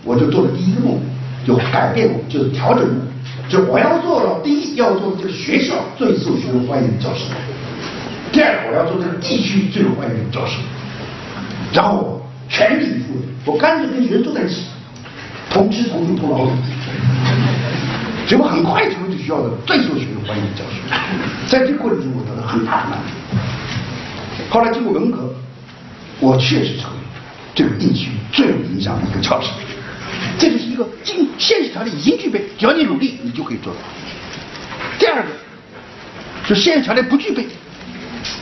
[0.03, 0.99] 我就做了第一个梦，
[1.45, 2.97] 就改变梦，就是调整梦，
[3.47, 7.25] 就我要做到第一，要做这个学校最受学生欢迎的教师；
[8.32, 10.58] 第二，我要做这个地区最受欢迎的教师。
[11.71, 14.62] 然后我全力以赴，我干脆跟学生坐在一起，
[15.54, 16.58] 同吃同住同劳动。
[18.26, 20.82] 结果很快成为这学校的最受学生欢迎的教师。
[21.48, 23.38] 在这个过程中，我得到很大的满足。
[24.50, 25.32] 后来经过文革，
[26.20, 26.98] 我确实成为
[27.54, 29.52] 这个地区最有影响的一个教师。
[30.39, 33.80] 这就是一个经现实条件已经具备，只要你努力，你就可以做到。
[34.98, 35.30] 第二个，
[36.48, 37.46] 就现实条件不具备，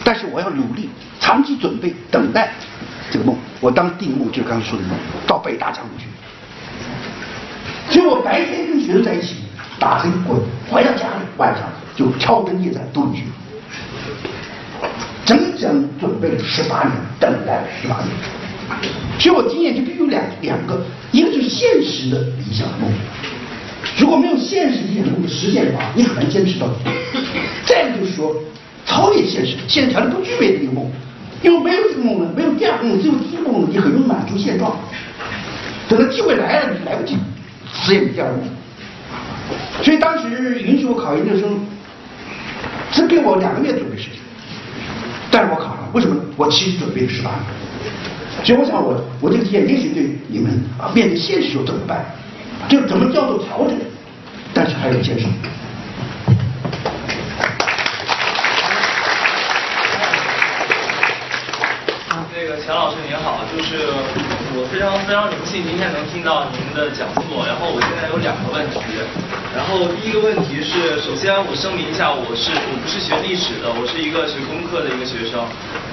[0.04, 2.54] 但是我要努力，长期准备，等待
[3.10, 3.36] 这个梦。
[3.60, 4.96] 我当定梦就是刚才说的梦，
[5.28, 6.06] 到北大讲去。
[7.92, 9.36] 所以我白天跟学生在一起
[9.78, 11.64] 打黑滚，回到家里晚上
[11.96, 13.24] 就挑灯夜战读语。
[15.26, 18.10] 整整准备了十八年，等待了十八年。
[19.20, 22.90] 所以我经验就必须有两两个，一个就是现实的理想梦，
[23.98, 26.76] 如果没有现实理想梦的实现的话，你很难坚持到底。
[27.66, 28.34] 再一个就是说，
[28.86, 30.90] 超越现实，现实条件不具备的一个梦，
[31.44, 34.76] 因为没有这个梦呢，没有第二个梦，只有第一个梦，你很容易满足现状。
[35.88, 37.18] 等到机会来了，你来不及
[37.74, 38.50] 实现第二名。
[39.84, 41.60] 所以当时允许我考研究生，
[42.92, 44.20] 只给我两个月准备时间，
[45.30, 46.16] 但是我考上，为什么？
[46.38, 47.42] 我其实准备了十八年。
[48.44, 52.06] 所以我想，我我这个提也许对你们啊，面对现实又怎么办？
[52.70, 53.76] 就怎么叫做调整？
[54.54, 55.28] 但是还有坚守。
[62.34, 63.88] 那个钱老师您好，就是
[64.54, 68.84] 我非常非常荣幸今天能听到您的讲座，然后我现在有两个问题，
[69.56, 75.40] 然后第一个问题是，首先我声明一下，我是我不是学历史的，我是一个学工科的一个学生，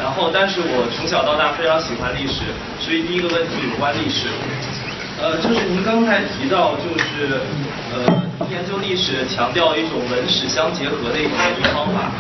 [0.03, 2.51] 然后但是我从小到大非常喜欢历史，
[2.83, 4.27] 所以第一个问题有关历史，
[5.23, 7.39] 呃，就是您刚才提到就是
[7.95, 8.11] 呃
[8.51, 12.11] 研究历史强调一种文史相结合的一种研究方法。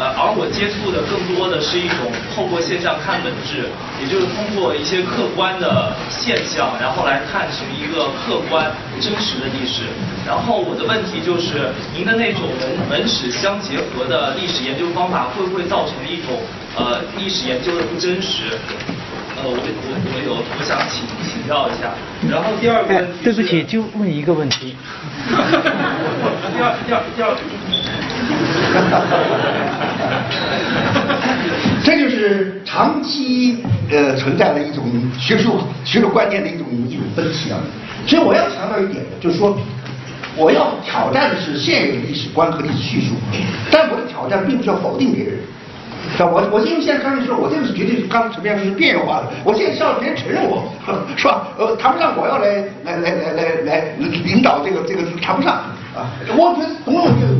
[0.00, 3.68] 呃，而我接触的更多的是一种透过现象看本质，
[4.00, 9.84] 也就是通过一些客观的现象，然后来探寻一个客观真实的历史。
[10.26, 16.32] 然后我的问题就是，您的那种文文史相结合的历史研究方法，会不会造成一种
[16.80, 18.56] 呃历史研究的不真实？
[19.36, 21.92] 呃，我我我有我想请请教一下。
[22.24, 24.74] 然后第二个问题对不起，就问一个问题。
[25.28, 27.36] 第二第二第二。
[31.82, 34.84] 这就是长期呃存在的一种
[35.18, 37.58] 学术学术观念的一种一种分歧啊。
[38.06, 39.56] 所以我要强调一点，就是说
[40.36, 43.14] 我要挑战的是现有的历史观和历史叙述，
[43.70, 45.34] 但我的挑战并不是要否定别人。
[46.16, 46.30] 是吧？
[46.32, 50.64] 我我因为现在刚才说，我这个是绝对是刚才陈先生是变化的，我现在需要别人承认我，
[51.14, 51.48] 是吧？
[51.58, 55.52] 呃，谈不上我要来来来来来来领导这个这个谈不上
[55.94, 56.08] 啊。
[56.36, 57.34] 我觉得总有这个。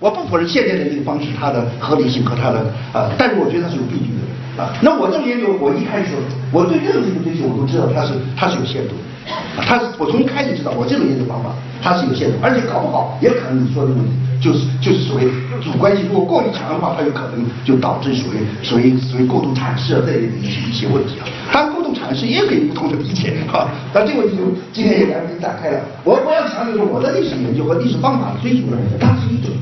[0.00, 4.24] 我不否认现在的这个方式它的合理性和它的呃，但是我觉得它是有弊病的。
[4.56, 4.72] 啊。
[4.80, 6.14] 那我这个研究，我一开始
[6.52, 11.50] 我对任何一个追求，我都知道它是它是有限度的，它是我从一开始知道我这种研究方法
[11.82, 15.28] 它是有限度，而且搞不好也可能你说的问题就是就是所谓
[15.60, 21.28] 主观性如果过于强的话，它有可能就导致所谓所谓所谓过度阐释啊这一一些问题啊。
[21.52, 25.80] 当然过度阐释也可以不同的理解啊，那这个问题就今天也两点展开了。
[26.04, 29.52] 我我要强调是我的历史研究和历史方法的追求呢，它是一种。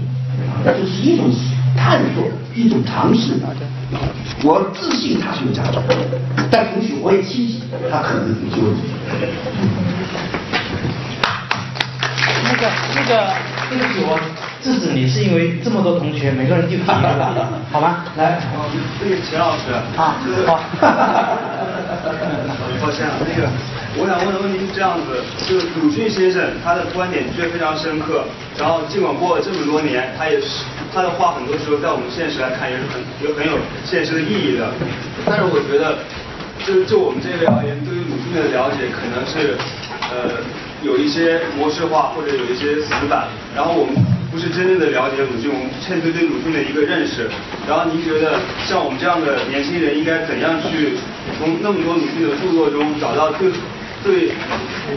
[0.64, 1.26] 那就是一种
[1.79, 2.24] 探索，
[2.55, 3.35] 一种尝试。
[4.43, 5.79] 我自信它是有价值，
[6.51, 8.83] 但同时我也清醒它可能有些问题。
[12.45, 13.33] 那个那个
[13.70, 14.18] 对不起，我
[14.62, 16.93] 制止你是因为这么多同学，每个人就提一个，
[17.70, 18.05] 好吗？
[18.16, 18.39] 来，
[19.03, 20.61] 那个钱老师啊，好。
[22.81, 23.49] 抱歉啊，那个
[23.99, 25.18] 我想问的问题是这样子，
[25.49, 28.22] 就是鲁迅先生他的观点确实非常深刻，
[28.57, 30.62] 然后尽管过了这么多年，他也是
[30.93, 34.72] 他的话很多时候在我们现实来看也是很有很有现实的意义的，
[35.26, 35.99] 但是我觉得，
[36.64, 39.57] 就就我们这一类而言，对于鲁迅的了解可能是
[40.11, 40.41] 呃
[40.82, 43.95] 有一些模式化或者有一些死板，然后我们
[44.30, 47.28] 不是真正的了解鲁迅，我们欠缺对鲁迅的一个认识。
[47.68, 50.97] 然后您觉得像我们这样的年轻人应该怎样去
[51.39, 53.51] 从那么多鲁迅的著作中找到最
[54.05, 54.32] 最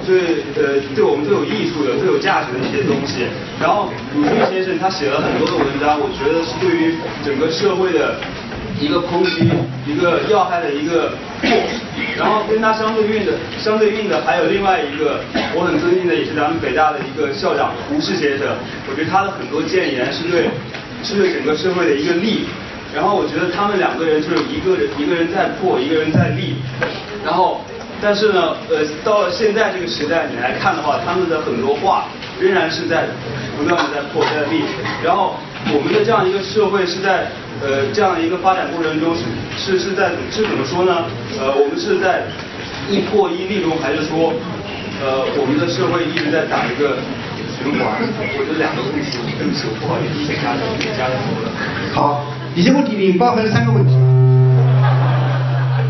[0.06, 3.28] 最呃对我们最有益处的、最有价值的一些东西？
[3.60, 8.16] 然后鲁迅先生他写了很多的文章，我觉得是对于整个社会的。
[8.80, 9.46] 一个抨击，
[9.86, 11.52] 一个要害的一个破，
[12.18, 15.22] 然后跟他相对应的、相对应的还有另外一个
[15.54, 18.48] 我很尊敬的，也是咱们北大的一个校长胡适先生。
[18.90, 20.50] 我觉得他的很多谏言是对，
[21.04, 22.48] 是对整个社会的一个利。
[22.92, 26.56] 然后我觉得他们两个人就是一个人一个人在破，一个人在立。
[27.24, 27.62] 然后，
[28.02, 32.08] 但是呢，呃，到了现在这个时代，你来看的话，他们的很多话
[32.40, 33.06] 仍然是在
[33.58, 34.64] 不断的在破在立。
[35.04, 35.36] 然后，
[35.74, 37.28] 我们的这样一个社会是在。
[37.62, 39.22] 呃，这样一个发展过程中是
[39.56, 41.06] 是是在是怎么说呢？
[41.38, 42.24] 呃，我们是在
[42.90, 44.34] 一破一立中，还是说，
[44.98, 46.98] 呃，我们的社会一直在打一个
[47.54, 48.02] 循环？
[48.34, 51.52] 我这两个问题，对不起，我不好意思，先加加加多了。
[51.94, 52.26] 好，
[52.56, 53.94] 你这个问题里包含了三个问题，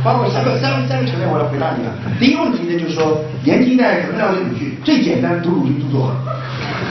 [0.04, 1.94] 包括三个三三个层面，我来回答你啊。
[2.20, 4.76] 第一个问题呢，就是说年轻一代怎么了解鲁迅？
[4.84, 6.12] 最简单，读鲁迅著作，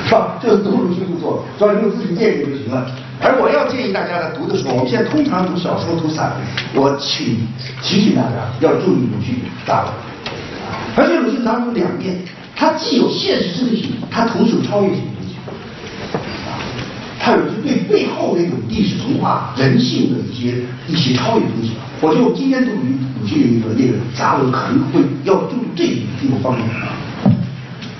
[0.07, 0.39] 是吧？
[0.43, 2.87] 就是读鲁迅著作，只要你有自己见解就行了。
[3.21, 6.33] 而我要建议大家在读的时候，我们现在通常读小说、读散
[6.75, 7.37] 文，我请
[7.83, 9.35] 提醒大家要注意鲁迅
[9.67, 9.93] 大文。
[10.97, 12.17] 而且鲁迅当中有两面，
[12.55, 15.35] 它既有现实真性，它同时有超越性东西。
[17.19, 20.55] 它有对背后那种历史文化、人性的一些
[20.87, 21.73] 一些超越东西。
[22.03, 22.79] 我就今天读鲁
[23.21, 26.67] 鲁迅的一个那个杂文，可能会要注意这一这个方面。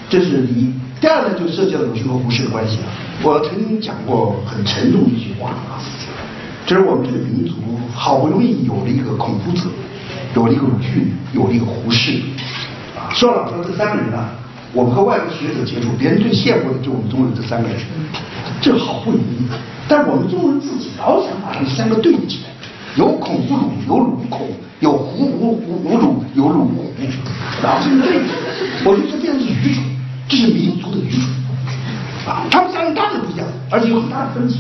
[0.09, 0.73] 这是第一。
[0.99, 2.85] 第二呢，就涉及到鲁迅和胡适的关系了。
[3.23, 5.77] 我曾经讲过很沉重的一句话啊，
[6.65, 7.53] 就是我们这个民族
[7.95, 9.69] 好不容易有了一个孔夫子，
[10.35, 12.23] 有了一个鲁迅，有了一个胡适，
[13.11, 14.31] 说老实话，这三个人啊，
[14.73, 17.77] 我们和外国学者接触，别人最羡慕的就我们中国人这三个人，
[18.63, 19.45] 这好不容易，
[19.87, 22.51] 但我们中国人自己老想把他们三个对立起来，
[22.97, 24.49] 有孔夫鲁，有鲁孔，
[24.81, 26.91] 有胡胡胡鲁，有鲁胡，
[27.63, 28.21] 老这么对，
[28.85, 29.85] 我觉得这样是愚蠢，
[30.29, 31.23] 这是民族的愚蠢。
[32.27, 34.59] 啊，他们三个当然不一样，而且有很大的分歧，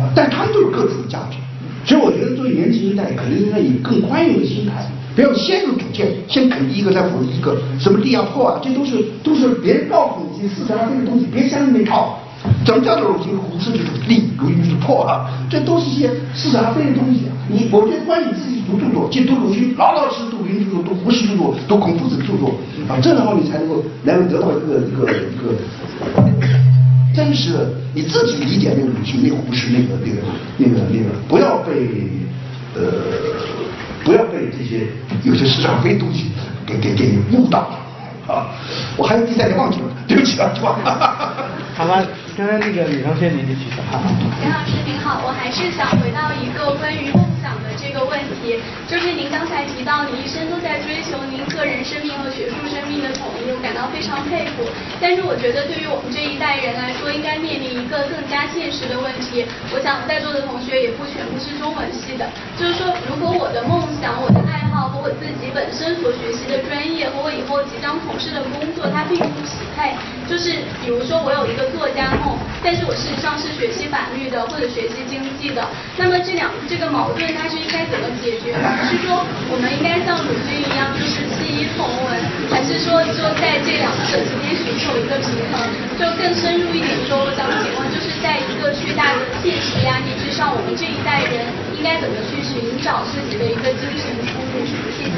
[0.00, 1.36] 啊，但他们都有各自的价值。
[1.84, 7.56] 所以我觉得作为年轻一代，可能应该以更宽容的心态，不要先入主见，先肯定一个再否定一个。
[7.78, 12.18] 什么立啊破啊，这都是都是别人告诉你一些思想上这个东西，别相信那套。
[12.64, 15.28] 怎么叫做鲁迅胡适就是立，鲁迅是破啊？
[15.50, 17.26] 这都是些似是而非的东西。
[17.26, 22.54] 啊你我觉得关于你自己读著作，就读鲁迅，老老实实读鲁迅，读胡适著作，读孔夫子著作，
[22.88, 25.56] 啊，这样的话你才能够能够得到一个一个一个。
[27.14, 30.22] 真实的你自己理解那个鲁迅、那个胡适、那个那个
[30.56, 31.88] 那个那个，不要被
[32.76, 32.82] 呃
[34.04, 34.86] 不要被这些
[35.24, 36.26] 有些市场非东西
[36.64, 37.70] 给给给误导
[38.28, 38.54] 啊！
[38.96, 40.78] 我还有第三点忘记了，对不起啊，是吧？
[41.74, 42.04] 好吧，
[42.36, 43.98] 刚刚那个女同学您就举手哈。
[44.44, 47.10] 杨老师您好，我还是想回到一个关于
[47.80, 54.66] 这个问题，就是您刚才提到你一生都在追求您个人生命和学术生命的统一，我感到非常佩服。
[55.00, 59.46] 但是我觉得对于我们这一代人来说，应该面临一个更加现实的问题。
[59.72, 62.26] 我想在座的同学也不全部是中文系的，
[62.58, 69.94] 就是说，如果我的梦想、我的爱好和我自己本身所学习的专业和我以后即将从事的工作，它并不匹配。
[70.28, 75.64] 就是比如说，我有一个作家梦，但是我事实上是学习法律的或者学习经济的。
[75.96, 78.56] 那么这两这个矛盾，它是该怎么解决？
[78.88, 79.20] 是说
[79.52, 82.08] 我们应该像鲁迅一样，就是弃医从文，
[82.48, 85.60] 还是说就在这两者之间寻求一个平衡？
[86.00, 94.64] 就更深入一点说，我想请问，就是在一个巨大的现实压力之上，我们这一代人应该怎么去寻找自己的一个精神出路？
[94.64, 95.12] 谢谢。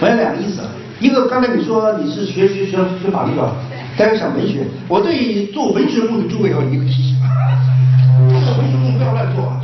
[0.00, 0.66] 我有两个意思。
[1.00, 3.54] 一个刚才你说你是学学学学法律吧，
[3.96, 7.14] 但是想文学，我对做文学梦的诸位有一个提醒，
[8.44, 9.62] 做文学梦不要乱做啊。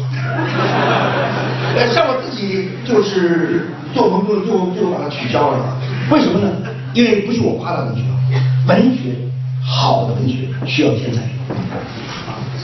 [1.74, 5.76] 呃，像我自己就是做梦就就就把它取消了，
[6.10, 6.48] 为什么呢？
[6.94, 8.02] 因为不是我夸大文学，
[8.68, 9.10] 文学
[9.60, 11.22] 好的文学需要天才，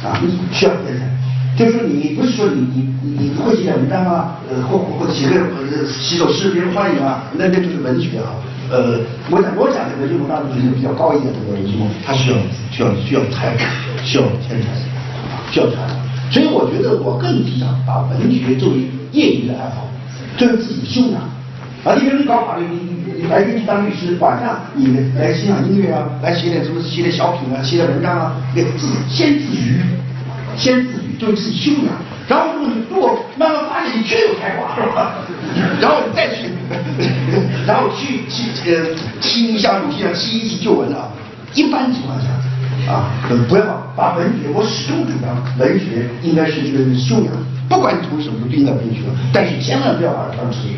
[0.07, 0.21] 啊
[0.53, 1.11] 需要天才。
[1.59, 8.31] 就是说，你不是说你你你会写点文章啊，呃，或或写个呃写首诗别人欢迎啊，那那就是文学啊。
[8.71, 9.01] 呃，
[9.31, 12.37] 我讲我讲的文学梦当中是比较高一点的文学梦，它需要
[12.71, 13.53] 需要需要才
[14.05, 14.69] 需要天才，
[15.51, 15.77] 需要才
[16.31, 19.89] 所以我觉得我更提倡把文学作为业余的爱好，
[20.39, 21.21] 作为自己的修养。
[21.83, 24.87] 啊，你比如你搞法律，你你白天去当律师，晚上你
[25.19, 29.81] 来欣赏音乐啊，来写点什么写点小品啊，写点文章啊，给自先自娱，
[30.57, 31.95] 先自娱，作为自己修养。
[32.29, 35.15] 然后如果如果慢慢发现你确有才华，是吧？
[35.81, 36.51] 然后你再去。
[37.67, 41.09] 然后去去呃听一下鲁迅啊，听一记就文啊。
[41.55, 42.29] 一般情况下
[42.91, 43.07] 啊，
[43.49, 43.63] 不要
[43.95, 47.33] 把文学，我始终主张文学应该是这个修养，
[47.69, 50.75] 不管你从什么都应该文学，但是千万不要把它当职业。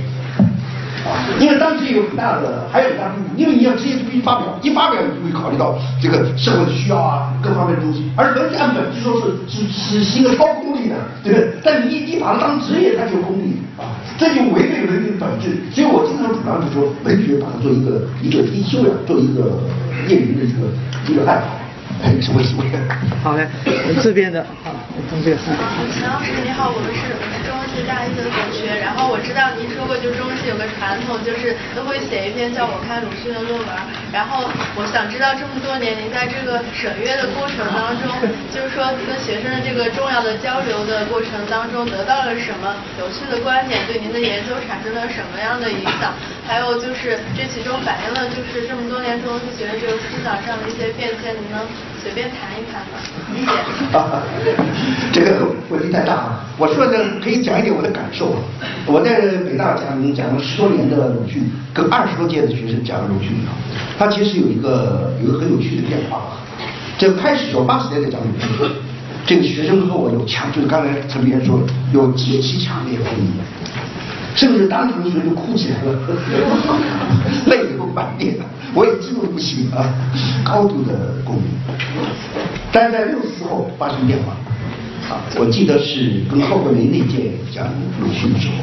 [1.41, 8.05] 因为当时有很大的，还有很大的因为你要直接必须发表，一发表你就会考虑到这个社会的需要啊，各方面的东西。
[8.15, 10.95] 而文学按本质说是是是是一个超功利的，
[11.25, 11.49] 对不对？
[11.65, 15.59] 但你一把它当职业，它就功利啊，这就违背文学的本质。
[15.73, 19.59] 所以我经常主张就说，文学把它做一个一个一修养，做一个
[20.07, 20.69] 业余的一个
[21.11, 21.62] 一个爱好。
[23.23, 23.47] 好嘞，
[24.03, 24.75] 这边的好
[25.09, 25.39] 同学。
[25.95, 28.75] 陈老师你好，我们是我是中文系大一的同学。
[28.83, 33.69] 然后我知道您说过，就中文系有个传统，就是都会写一篇叫我看鲁迅的论文。
[34.11, 38.11] 然后我想知道这么多年，您在这个审阅的过程当中，
[38.51, 46.11] 就是说跟学生的这个重要的交流的过程当中，得到了什么有趣的观点，对您的研究产生了什么样的影响？
[46.43, 51.63] 还有就是这其中反映了就是这么多年中文系学的这个思想上的一些变迁，您能
[52.03, 52.99] 随便谈一谈吧，
[53.33, 54.57] 理解。
[55.13, 58.35] 这个问题太大了，我说的可以讲一点我的感受。
[58.87, 63.55] 我在北大讲讲了十多年的鲁迅，跟二十多届的学生讲鲁迅啊，
[63.97, 66.23] 他其实有一个有一个很有趣的变化。
[66.99, 68.69] 这个开始我八十年代讲鲁迅，
[69.25, 71.61] 这个学生和我有强，就是刚才陈编说
[71.93, 73.33] 有极其强烈的共鸣，
[74.35, 75.97] 甚至当时学就哭起来了，
[77.47, 78.45] 泪流满面的，
[78.75, 79.95] 我也激动不行啊，
[80.45, 81.45] 高度的共鸣。
[82.71, 84.37] 但在六四后发生变化。
[85.11, 87.67] 啊，我记得是跟后桂梅那届讲
[88.01, 88.55] 鲁迅的时候，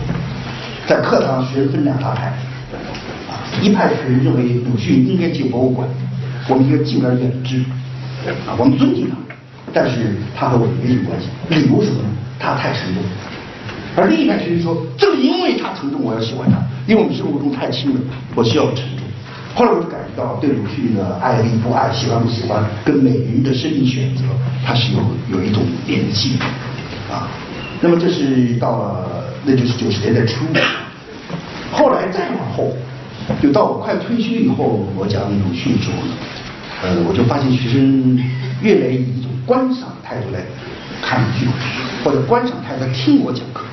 [0.88, 2.28] 在课堂学生分两大派，
[3.28, 5.86] 啊，一派学生认为鲁迅应该进博物馆，
[6.48, 7.58] 我们应该敬而远之，
[8.48, 9.18] 啊，我们尊敬他，
[9.74, 12.10] 但是他和我们没什么关系，理由是什么呢？
[12.40, 13.04] 他太沉重。
[13.98, 16.58] 而另一派学生说，正因为他沉重，我要喜欢他，
[16.88, 18.00] 因为我们生活中太轻了，
[18.34, 19.06] 我需要沉重。
[19.56, 24.24] 后来我就感觉到，对鲁迅的爱与不爱、喜欢不喜欢，跟每个人的生命选择，
[24.66, 25.00] 它是有
[25.32, 26.46] 有一种联系的
[27.14, 27.28] 啊。
[27.82, 30.46] 那么这是到了，那就是九十年代初。
[31.72, 32.74] 后来再往后，
[33.42, 35.98] 就到我快退休以后，我讲鲁迅的时候，
[36.84, 38.18] 呃，我就发现学生
[38.62, 40.40] 越来越以一种观赏态度来
[41.02, 41.48] 看鲁迅，
[42.04, 43.66] 或者观赏态度来听我讲课。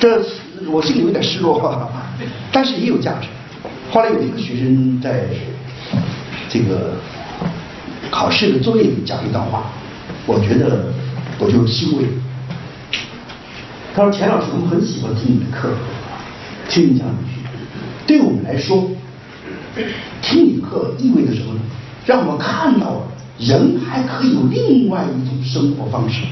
[0.00, 0.22] 这
[0.70, 1.90] 我心里有点失落，
[2.50, 3.28] 但是也有价值。
[3.90, 5.24] 后来有一个学生在
[6.48, 6.94] 这个
[8.08, 9.64] 考试的作业里讲一段话，
[10.26, 10.92] 我觉得
[11.40, 12.04] 我就欣慰。
[13.92, 15.70] 他说：“钱老师，我们很喜欢听你的课，
[16.68, 17.42] 听你讲鲁迅。
[18.06, 18.88] 对我们来说，
[20.22, 21.60] 听你课意味着什么呢？
[22.06, 23.02] 让我们看到
[23.40, 26.22] 人还可以有另外一种生活方式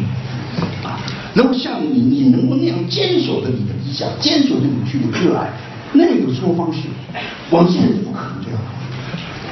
[0.84, 1.00] 啊！
[1.34, 5.50] 能够像你，你能够那样坚守着你的理想，坚守着鲁迅的热爱。”
[5.92, 6.80] 那种生活方式，
[7.50, 8.60] 我们现在不可能这样。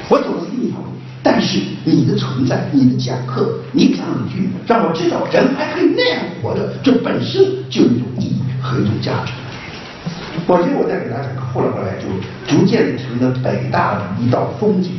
[0.08, 0.86] 我走的是另一条路，
[1.22, 9.32] 但是你的存在，你的讲课，你讲两句，让我知道人还可以那样活着，这本身就有一种意义和一种价值。
[10.46, 12.06] 我觉得我在给大家讲课，后来后来就
[12.46, 14.92] 逐渐成了北大的一道风景，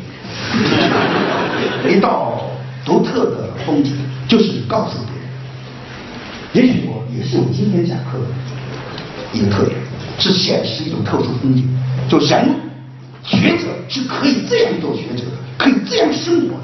[1.87, 2.41] 一道
[2.83, 3.93] 独特的风景，
[4.27, 4.97] 就是告诉
[6.53, 8.25] 别人，也许我也是我今天讲课的
[9.31, 9.77] 一个特点。
[10.19, 11.63] 是显示一种特殊风景，
[12.09, 12.49] 就人
[13.23, 16.63] 学者是可以这样做学者的，可以这样生活的，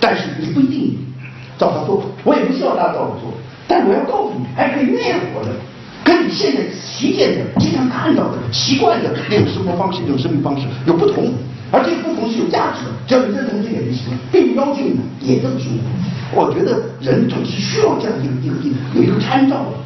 [0.00, 0.98] 但是你不一定
[1.58, 3.32] 照他做，我也不需要他照我做，
[3.68, 5.50] 但我要告诉你，还可以那样活的，
[6.02, 11.32] 跟你现在习见的、经常看到的、习惯的那种生活方式、那种生命方式有不同，
[11.70, 15.84] 而这个不同是有价值的，只要你认同这点就行了，并不要求你也这么生活。
[16.34, 19.76] 我觉得人总是需要这样一个一个一个有一个参照的。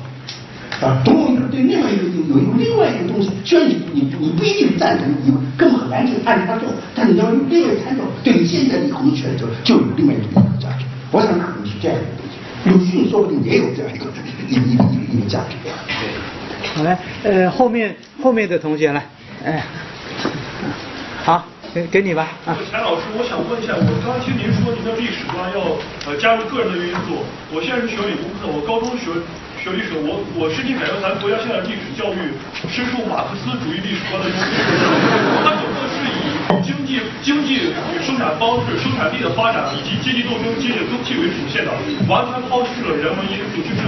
[0.83, 10.85] 啊，总有一个对另外一个有有另外一个东西，虽然你你你不一定赞同，你根本很难去按照他做，但你要用另外参照，对你现在以后的选择就有另外一种价值。
[11.11, 14.05] 我想可能是这样的东西，鲁迅说不定也有这样一个
[14.49, 15.57] 一一一个一个价值。
[16.75, 19.07] 好嘞，呃，后面后面的同学来，
[19.45, 19.65] 哎，
[21.25, 21.47] 好。
[21.75, 22.27] 给给你吧。
[22.47, 25.77] 啊，钱老师，我想问一下，我刚刚听您说您的历史观要
[26.09, 27.21] 呃加入个人的因素。
[27.53, 29.13] 我现在是学理工科，我高中学
[29.67, 32.31] 学历史，我我深切感觉咱国家现在历史教育
[32.71, 34.47] 深受马克思主义历史观的影响，
[35.43, 41.75] 它整个是以经济经济与生产方式、生产力的发展以及阶级斗争、阶级更替为主线的，
[42.07, 43.83] 完全抛弃了人文因素，就是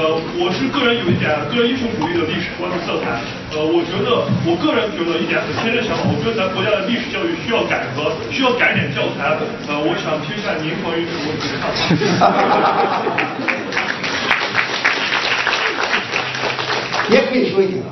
[0.00, 3.20] 呃，我是个人有一点个人英雄主义的历史观的色彩。
[3.52, 9.36] 呃，我觉得我个人觉得一点很天真想法，我觉得咱国家的历史教育需要改革，需要改点教材。
[9.68, 11.68] 呃，我想听一下您关于这个问题的看
[12.16, 13.52] 法。
[17.10, 17.88] 也可以说一点啊，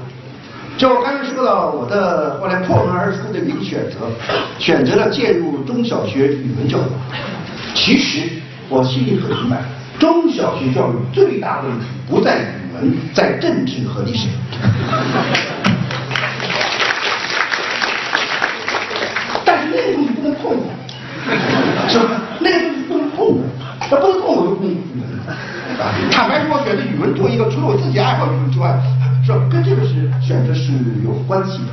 [0.77, 4.11] 就我刚才说到我的后来破门而出的一个选择，
[4.59, 6.83] 选择了介入中小学语文教育。
[7.75, 8.29] 其实
[8.69, 9.63] 我心里很明白，
[9.99, 14.29] 中小学教育最大的问题不在语文，在政治和历史。
[19.45, 20.53] 但是那个东西不能碰，
[21.89, 22.21] 是吧？
[22.41, 23.45] 那个东西不能碰的，
[23.91, 25.07] 那不能碰我就不能语文。
[26.11, 28.81] 坦白说，我选择语文多一个除了我自己爱好语文之外，
[29.25, 29.33] 是？
[29.51, 30.73] 跟这个是选择是
[31.05, 31.69] 有关系的。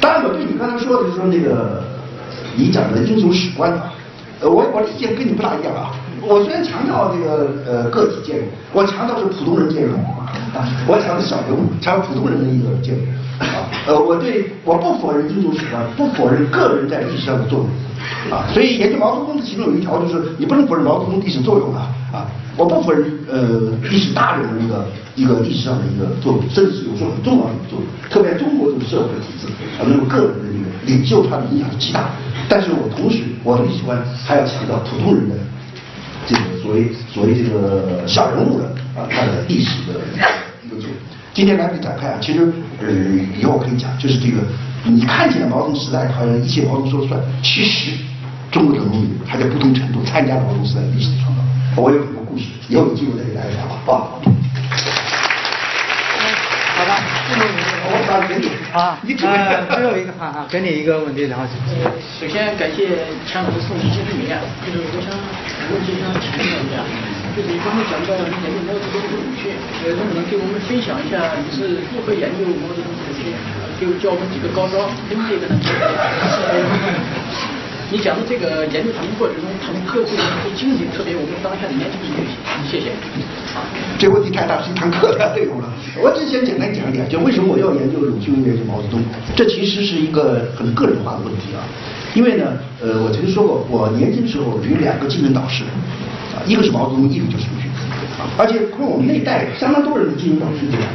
[0.00, 1.84] 当然，我对你刚才说的就是说那个
[2.56, 3.72] 你讲的英雄史观，
[4.40, 5.90] 呃，我我理解跟你不大一样啊。
[6.22, 9.92] 我虽然强调这个呃个体介入，我强调是普通人介入，
[10.86, 12.98] 我强调小人物，强调普通人的一个介入。
[13.86, 17.68] 呃，我对我不否认英雄史观，不否认个人在历史上的作用。
[18.30, 29.46] 啊，所以研究毛泽东的其中有一条就是你不能否认毛泽东历史作用啊啊，我不否认呃历史大人物的一个历史上的一个作用，甚至是有时候很重要的作用，特别中国这种社会体制
[29.78, 32.10] 啊，那么个人的这个领袖他的影响极大，
[32.48, 33.96] 但是我同时我的历史观
[34.26, 35.36] 还要强调普通人的
[36.26, 38.64] 这个所谓所谓这个小人物的
[38.96, 40.00] 啊他的历史的
[40.66, 41.11] 一个作用。
[41.34, 42.88] 今天来不及展开啊，其实呃
[43.38, 44.38] 以后可以讲，就是这个
[44.84, 47.92] 你看起来毛泽东时代好像一切毛泽东说了算，其实。
[48.52, 51.40] 中国的农民还在不同程度参加了毛泽东时代的历史的创造。
[51.74, 54.20] 我有很多故事，以后有机会再给大家讲吧，好吧？
[56.76, 57.00] 好吧，
[57.88, 61.46] 我把给你啊，呃，最后一个哈哈，给你一个问题，然后
[62.20, 65.08] 首先感谢强老师送的这份名啊，就是我想
[65.72, 66.84] 问一下强老师啊，
[67.32, 73.32] 就是你刚才讲到你研究毛泽东的鲁迅，呃，能不能给我们分享一下你是如何研究毛泽东的鲁迅？
[73.80, 75.56] 就教我们几个高招，这个呢？
[77.88, 80.22] 你讲的这个研究他们过程中，他们各自的
[80.54, 82.20] 经历，特别我们当下的年轻人，
[82.68, 82.92] 谢谢。
[83.98, 85.72] 这个问题太大，是一堂课的内容了。
[86.04, 89.00] 我只先简单讲一点，就为什么我要研究鲁迅，研究毛泽东，
[89.34, 91.64] 这其实是一个很个人化的问题啊。
[92.12, 95.64] 因为呢，呃，我曾经说过，我年轻时候有两个精神导师，
[96.46, 97.70] 一个是毛泽东，一个就是鲁迅，
[98.36, 100.88] 而且跟我们那一代相当多人的精神导师这样，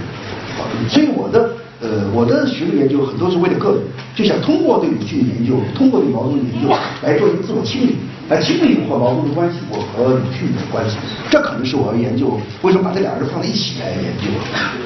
[0.89, 1.49] 所以我的。
[1.79, 3.77] 呃，我的学术研究很多是为了个人，
[4.15, 6.73] 就想通过对鲁迅的研究，通过对毛泽东的研究
[7.03, 7.97] 来做一个自我清理，
[8.29, 10.97] 来清理我和毛泽东的关系，我和鲁迅的关系。
[11.29, 12.33] 这可能是我要研究
[12.63, 14.25] 为什么把这两个人放在一起来研究。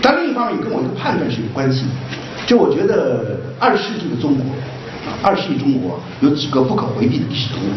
[0.01, 1.85] 但另一方面也跟我一个判断是有关系。
[2.45, 4.43] 就我觉得二十世纪的中国，
[5.23, 7.71] 二十世纪中国有几个不可回避的历史人物，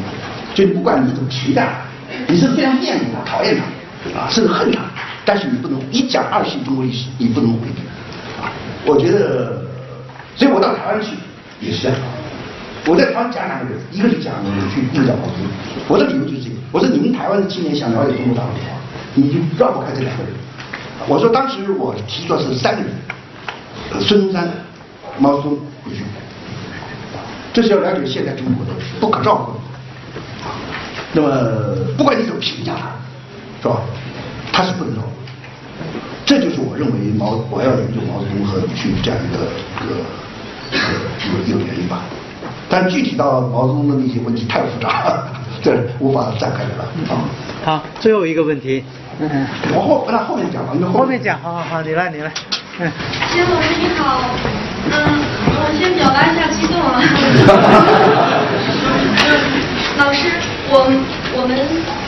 [0.59, 1.87] 就不管你怎么评价，
[2.29, 4.83] 你是非常厌恶他、讨厌他，啊，甚至恨他，
[5.25, 7.83] 但是你不能一讲二十中国历史，你不能回避。
[8.87, 9.63] 我觉得，
[10.37, 11.17] 所以我到台湾去
[11.61, 11.99] 也是这样。
[12.87, 15.49] 我在台湾讲两个人，一个是讲鲁迅，一个讲毛泽东。
[15.89, 16.57] 我的理由就是这个。
[16.71, 18.77] 我说你们台湾的青年想了解中国大陆的话，
[19.15, 20.33] 你就绕不开这两个人。
[21.09, 22.91] 我说当时我提出的是三个人：
[24.01, 24.51] 孙中山、
[25.19, 26.05] 毛泽东、鲁迅。
[27.55, 29.53] 这是要了解现在中国的不可照顾。
[31.15, 31.29] 那么
[31.97, 32.91] 不管你怎么评价他，
[33.63, 33.81] 是吧？
[34.53, 35.01] 他是不能走。
[36.27, 39.45] 这就是我认为毛我要研究毛泽东和鲁迅这样一个
[39.85, 39.95] 一个
[40.73, 42.01] 一个一个原因吧。
[42.69, 45.29] 但具体到毛泽东的那些问题太复杂了，
[45.63, 47.25] 这无法展开了啊。
[47.65, 48.83] 好，最后一个问题。
[49.19, 49.47] 嗯。
[49.75, 52.33] 我后那后面讲吧，你后面讲，好好好，你来你来。
[52.79, 52.91] 嗯。
[53.31, 54.23] 金老师你好，
[54.91, 54.93] 嗯，
[55.47, 57.03] 我先表达一下激动啊。
[59.99, 60.33] 老师，
[60.71, 60.81] 我
[61.37, 61.55] 我们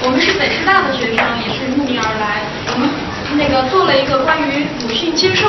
[0.05, 2.43] 我们是北师大的学生，也是慕名而来，
[2.73, 2.89] 我们。
[3.37, 4.89] 那个做了一个关于鲁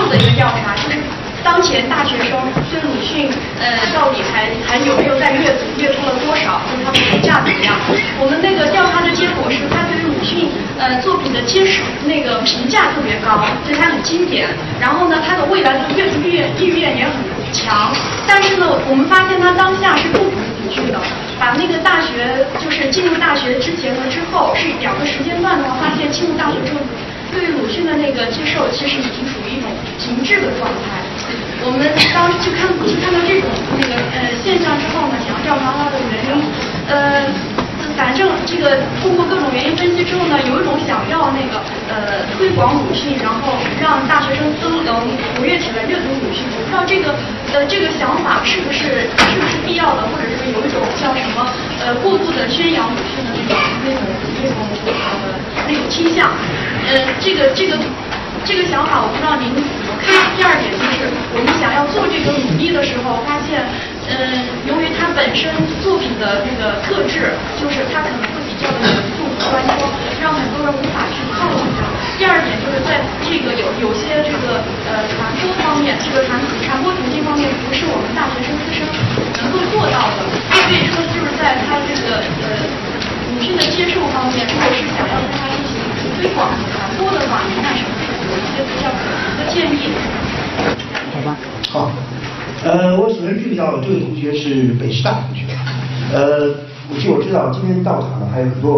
[0.06, 0.98] 的一个调查，就是
[1.44, 2.38] 当前大学生
[2.70, 3.30] 对鲁迅
[3.60, 7.74] 呃到底还还有没有在阅读，阅读了多少，就是他的评价怎么样？
[8.20, 14.50] 我们那个调查的结果是他对于鲁迅呃作品的接受那个评价特别高，对他很经典。
[14.80, 17.16] 然后呢，他的未来的阅读意意愿也很
[17.54, 17.92] 强。
[18.28, 21.00] 但是呢，我们发现他当下是不读鲁迅的。
[21.40, 26.82] 把那个大学就是进入大学之前和之后是两个时间段的话，发现进入大学之后。
[27.30, 29.28] 对于鲁迅的那个接受，其实已经
[29.98, 31.02] 停滞的状态。
[31.66, 31.84] 我们
[32.14, 36.32] 当就看就看到这种那个呃现象之后呢，想要调查它的原因。
[36.88, 37.28] 呃，
[37.98, 41.60] 反正这个通过各种原因分析之后呢，有一种想要那个
[41.92, 44.96] 呃推广鲁迅，然后让大学生都能
[45.36, 46.46] 活跃起来阅读鲁迅。
[46.56, 47.12] 我不知道这个
[47.52, 51.44] 呃这个想法是不是是不是必要的，或者是有一种叫什么
[51.84, 54.00] 呃过度的宣扬鲁迅的那种那种
[54.40, 54.56] 那种
[54.88, 55.36] 呃
[55.68, 56.32] 那种倾向。
[56.88, 57.76] 呃，这个这个
[58.46, 60.12] 这个想法，我不知道您怎么看。
[60.38, 63.64] 第二点就是，我们想要做这个努力的时候，发现，
[64.12, 65.50] 嗯，由于它本身
[65.82, 69.90] 作品的那个特质，就是它可能会比较的严肃和端庄，
[70.22, 71.88] 让很多人无法去靠近它。
[72.18, 74.60] 第二点就是在这个有有些这个
[74.90, 76.36] 呃传播方面，这个传
[76.66, 77.78] 传播途径方面，不。
[77.78, 78.82] 是我们大学生自身
[79.38, 80.26] 能够做到的。
[80.50, 82.66] 所以说，就是在他这个呃
[83.30, 85.78] 鲁迅的接受方面，如果是想要对他进行
[86.18, 87.94] 推广和传播的话，那什么
[88.28, 89.96] 是有一些比较可行的建议？
[91.14, 91.38] 好吧。
[91.70, 91.92] 好，
[92.64, 95.46] 呃，我首先注意到这位同学是北师大同学，
[96.14, 96.50] 呃，
[97.00, 98.78] 据我知道，今天到场的还有很多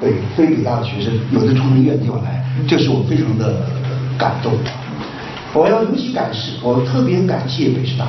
[0.00, 3.54] 北非北大的学生，有的从很远地方来，这是我非常的
[4.18, 4.52] 感动。
[5.54, 8.06] 我要尤其感谢，我特别感谢北师大，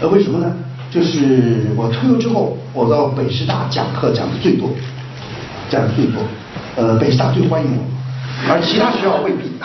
[0.00, 0.52] 呃，为什么呢？
[0.90, 4.68] 就是我退休之后，我到北师大讲课讲的最多，
[5.70, 6.22] 讲的最多，
[6.76, 7.82] 呃，北师大最欢迎我，
[8.48, 9.50] 而其他学校未必。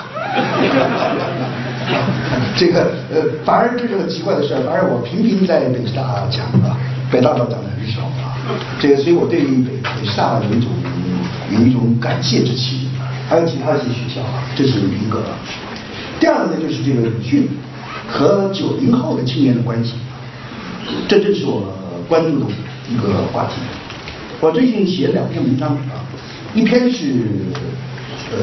[2.58, 6.76] 这个呃，反而这是个奇怪的事儿，反而我频频在北大讲啊，
[7.10, 8.36] 北大倒讲的很少啊。
[8.80, 10.70] 这个，所以我对于北北师大有一种
[11.52, 12.90] 有一种感谢之情，
[13.30, 15.24] 还有其他一些学校啊，这是一个。
[16.20, 17.48] 第二个呢，就是这个鲁迅
[18.08, 19.94] 和九零后的青年的关系，
[21.08, 21.74] 这正是我
[22.10, 22.46] 关注的
[22.90, 23.62] 一个话题。
[24.42, 26.04] 我最近写了两篇文章啊，
[26.54, 27.14] 一篇是
[28.32, 28.38] 呃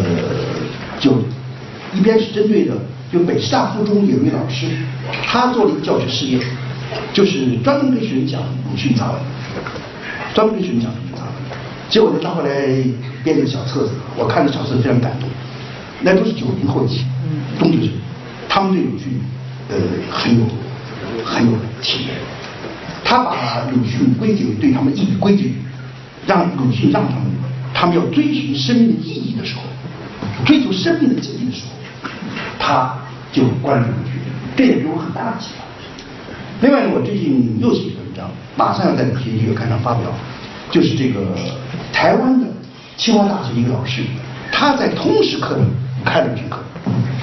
[1.01, 1.13] 就，
[1.95, 2.75] 一边是针对的。
[3.13, 4.67] 就北师大附中有一位老师，
[5.25, 6.41] 他做了一个教学实验，
[7.13, 9.21] 就是专门给学生讲鲁迅杂文，
[10.35, 11.33] 专门给学生讲鲁迅杂文。
[11.89, 12.49] 结果呢，他后来
[13.23, 15.29] 编了个小册子，我看了小册子非常感动。
[16.01, 17.05] 那都是九零后起，
[17.59, 17.91] 中学生，
[18.49, 19.21] 他们对鲁迅
[19.69, 19.77] 呃
[20.11, 20.45] 很有
[21.25, 22.17] 很有体验。
[23.05, 25.45] 他把鲁迅归结为对他们意义归结，
[26.27, 27.27] 让鲁迅让他们，
[27.73, 29.63] 他们要追寻生命的意义的时候，
[30.45, 32.09] 追求生命的意义的时候，
[32.59, 32.95] 他。
[33.35, 34.13] 就关注鲁迅，
[34.55, 35.65] 这也给我很大的启发。
[36.61, 40.03] 另外呢，我最近又写一篇文章，马上要在鲁迅月刊上发表，
[40.71, 41.35] 就是这个
[41.93, 42.47] 台湾的
[42.97, 44.05] 清华大学一个老师，
[44.53, 45.65] 他在通识课里
[46.05, 46.59] 开鲁迅课，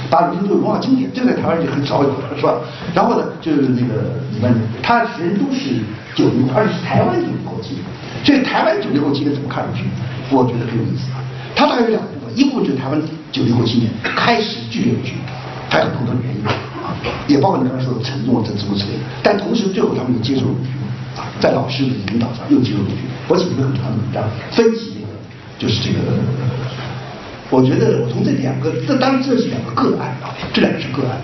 [0.10, 2.56] 把鲁迅作为文化经典，这个在台湾就很少有了，是吧？
[2.94, 4.54] 然后呢，就是那个里面
[4.84, 5.80] 他人都是
[6.14, 7.86] 九零后，而且是台湾九零后青年，
[8.26, 9.86] 所以台湾九零后今天怎么看鲁迅？
[10.30, 11.24] 我觉得很有意思啊。
[11.56, 13.02] 他大概有两部，一部就是台湾
[13.32, 15.16] 九零后青年开始拒绝鲁迅。
[15.70, 16.92] 还有很多原因啊，
[17.30, 19.04] 也包括你刚才说的承诺这诸如此类的。
[19.24, 20.74] 但同时，最后他们又接受鲁迅
[21.16, 23.08] 啊，在老师的引导上又接受鲁迅。
[23.30, 24.22] 我写一个很长的文章，
[24.52, 25.08] 分析这个，
[25.58, 26.00] 就是这个。
[27.50, 31.18] 我觉得我从这两个，这当然这是两个个案啊，这两个是个案。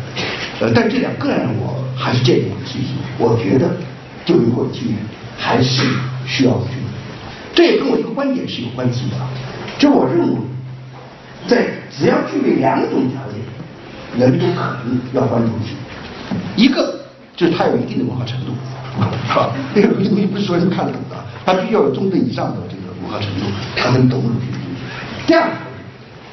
[0.61, 2.95] 呃，但这两个案我还是建议我们信心。
[3.19, 3.75] 我觉得
[4.25, 4.97] 九零后青年
[5.37, 5.83] 还是
[6.25, 6.79] 需要鲁迅。
[7.53, 9.17] 这也跟我一个观点是有关系的，
[9.77, 10.39] 就我认为，
[11.47, 13.41] 在只要具备两种条件。
[14.17, 15.75] 人都可能要关注去，
[16.55, 17.01] 一个
[17.35, 18.47] 就是他有一定的文化程度，
[19.27, 19.51] 是吧？
[19.75, 23.45] 那个东西不是说人看得懂的，他必须要有中等以上的这个文化程度，
[23.75, 24.57] 才能懂鲁迅的。
[25.27, 25.55] 第二个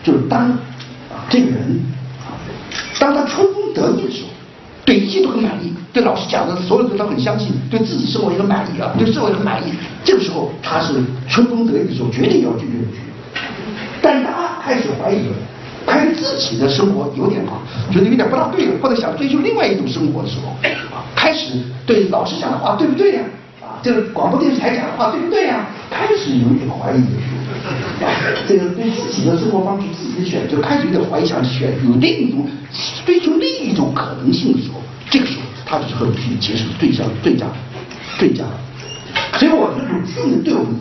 [0.03, 0.57] 就是当
[1.29, 1.79] 这个人，
[2.99, 4.29] 当他春风得意的时候，
[4.87, 9.73] 对一切都很满意，对老师讲的所有的他很相信，对自己生活也很满意啊，对社会很满意。
[10.05, 10.95] 这个时候他是
[11.29, 13.03] 春风得意的时候，绝对要拒绝鲁迅。
[14.01, 15.35] 但他开始怀疑了。
[15.87, 17.61] 开自己的生活有点啊，
[17.93, 20.57] 觉得有点不大对了，或者想追求另外一种生活的时候，
[21.15, 23.23] 开始对老师讲的话对不对呀？
[23.61, 25.67] 啊，这个广播电视台讲的话对不对呀？
[25.91, 27.29] 开始有点怀疑的时
[28.01, 28.09] 候，啊，
[28.49, 32.49] 这个对自己的生活方式、自己的选择开始有点怀疑，想选有另一种
[33.05, 37.45] 追求另一种可能性的时候，这个时候他就是和鲁迅结识对象、最佳、
[38.19, 38.43] 最佳。
[39.39, 40.75] 所以我觉得鲁迅对我们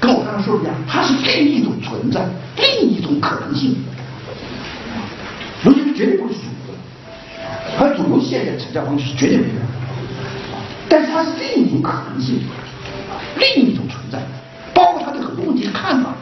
[0.00, 2.26] 跟我刚才说的一样，它是另一种存在，
[2.56, 3.76] 另一种可能性。
[5.64, 6.74] 鲁迅绝对不是主流，
[7.76, 9.62] 和主流现在成长方式是绝对不一样的。
[10.88, 12.40] 但是它是另一种可能性，
[13.36, 14.18] 另一种存在，
[14.72, 16.14] 包括他对很多问题的看法，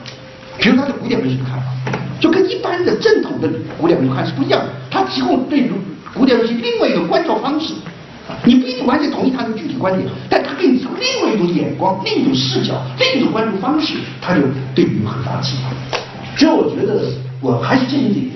[0.59, 1.67] 比如他对古典文学的看法，
[2.21, 3.49] 就跟一般的正统的
[3.81, 4.69] 古典文学看是不一样的。
[4.91, 5.71] 他提供对
[6.13, 7.73] 古典文学另外一个关照方式，
[8.45, 14.43] 你不一定完全同意他的具体观点，但他给你从另外一种眼光、另一种视角、另一种关注方式，他就
[14.75, 15.71] 对你有很大的启发。
[16.37, 17.03] 所以我觉得，
[17.41, 18.33] 我还是建议这一点。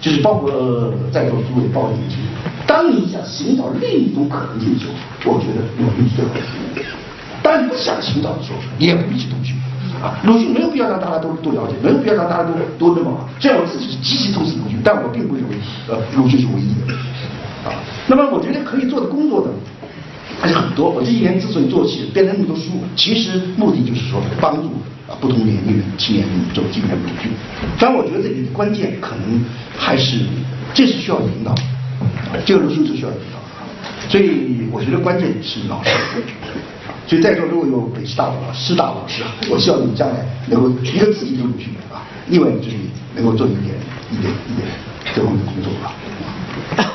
[0.00, 2.30] 就是包括在座诸位，包括年轻人，
[2.68, 6.30] 当你想寻找另一种可能性的时候，我觉得鲁迅最好。
[7.42, 9.56] 当然，不想寻找的时候，也不必去鲁迅
[10.00, 10.14] 啊。
[10.22, 13.28] 鲁迅没有必要让大家都都了解，没有必要让大家都都那么好。
[13.40, 15.56] 虽然我自己是极其重视鲁迅，但我并不认为
[15.88, 16.94] 呃鲁迅是唯一的
[17.68, 17.74] 啊。
[18.06, 19.52] 那么，我觉得可以做的工作呢，
[20.40, 20.90] 还是很多。
[20.90, 24.70] 我这一年之所以做起编了那么多书，其实目的就是说帮助。
[25.08, 27.30] 啊，不同年龄的青年人走进来鲁迅，
[27.80, 29.42] 但我觉得这里的关键可能
[29.74, 30.18] 还是，
[30.74, 31.54] 这是需要引导，
[32.44, 33.40] 这个鲁迅是需要引导，
[34.10, 35.90] 所以我觉得关键是老师，
[37.06, 40.16] 所以在座如果有北师大老师师大老师啊，我希望你将来
[40.46, 42.76] 能够一个自己读鲁迅啊，另外一个就是
[43.16, 43.74] 能够做一点
[44.12, 44.68] 一点一点
[45.14, 46.92] 这方面的工作啊。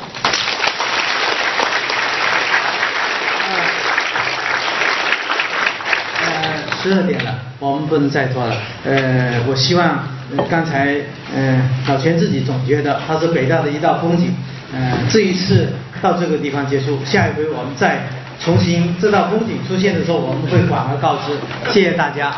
[6.84, 8.54] 十二点了，我们不能再拖了。
[8.84, 10.06] 呃，我希望、
[10.50, 10.96] 刚才
[11.34, 11.58] 呃
[11.88, 14.34] 老钱自己总结的，它是北大的一道风景。
[14.74, 15.70] 呃，这一次
[16.02, 18.06] 到这个地方结束，下一回我们再
[18.38, 21.32] 重新这道风景出现的时候，我们会广而告之。
[21.72, 22.34] 谢谢大家。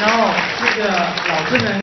[0.00, 1.81] 然后这个老师们。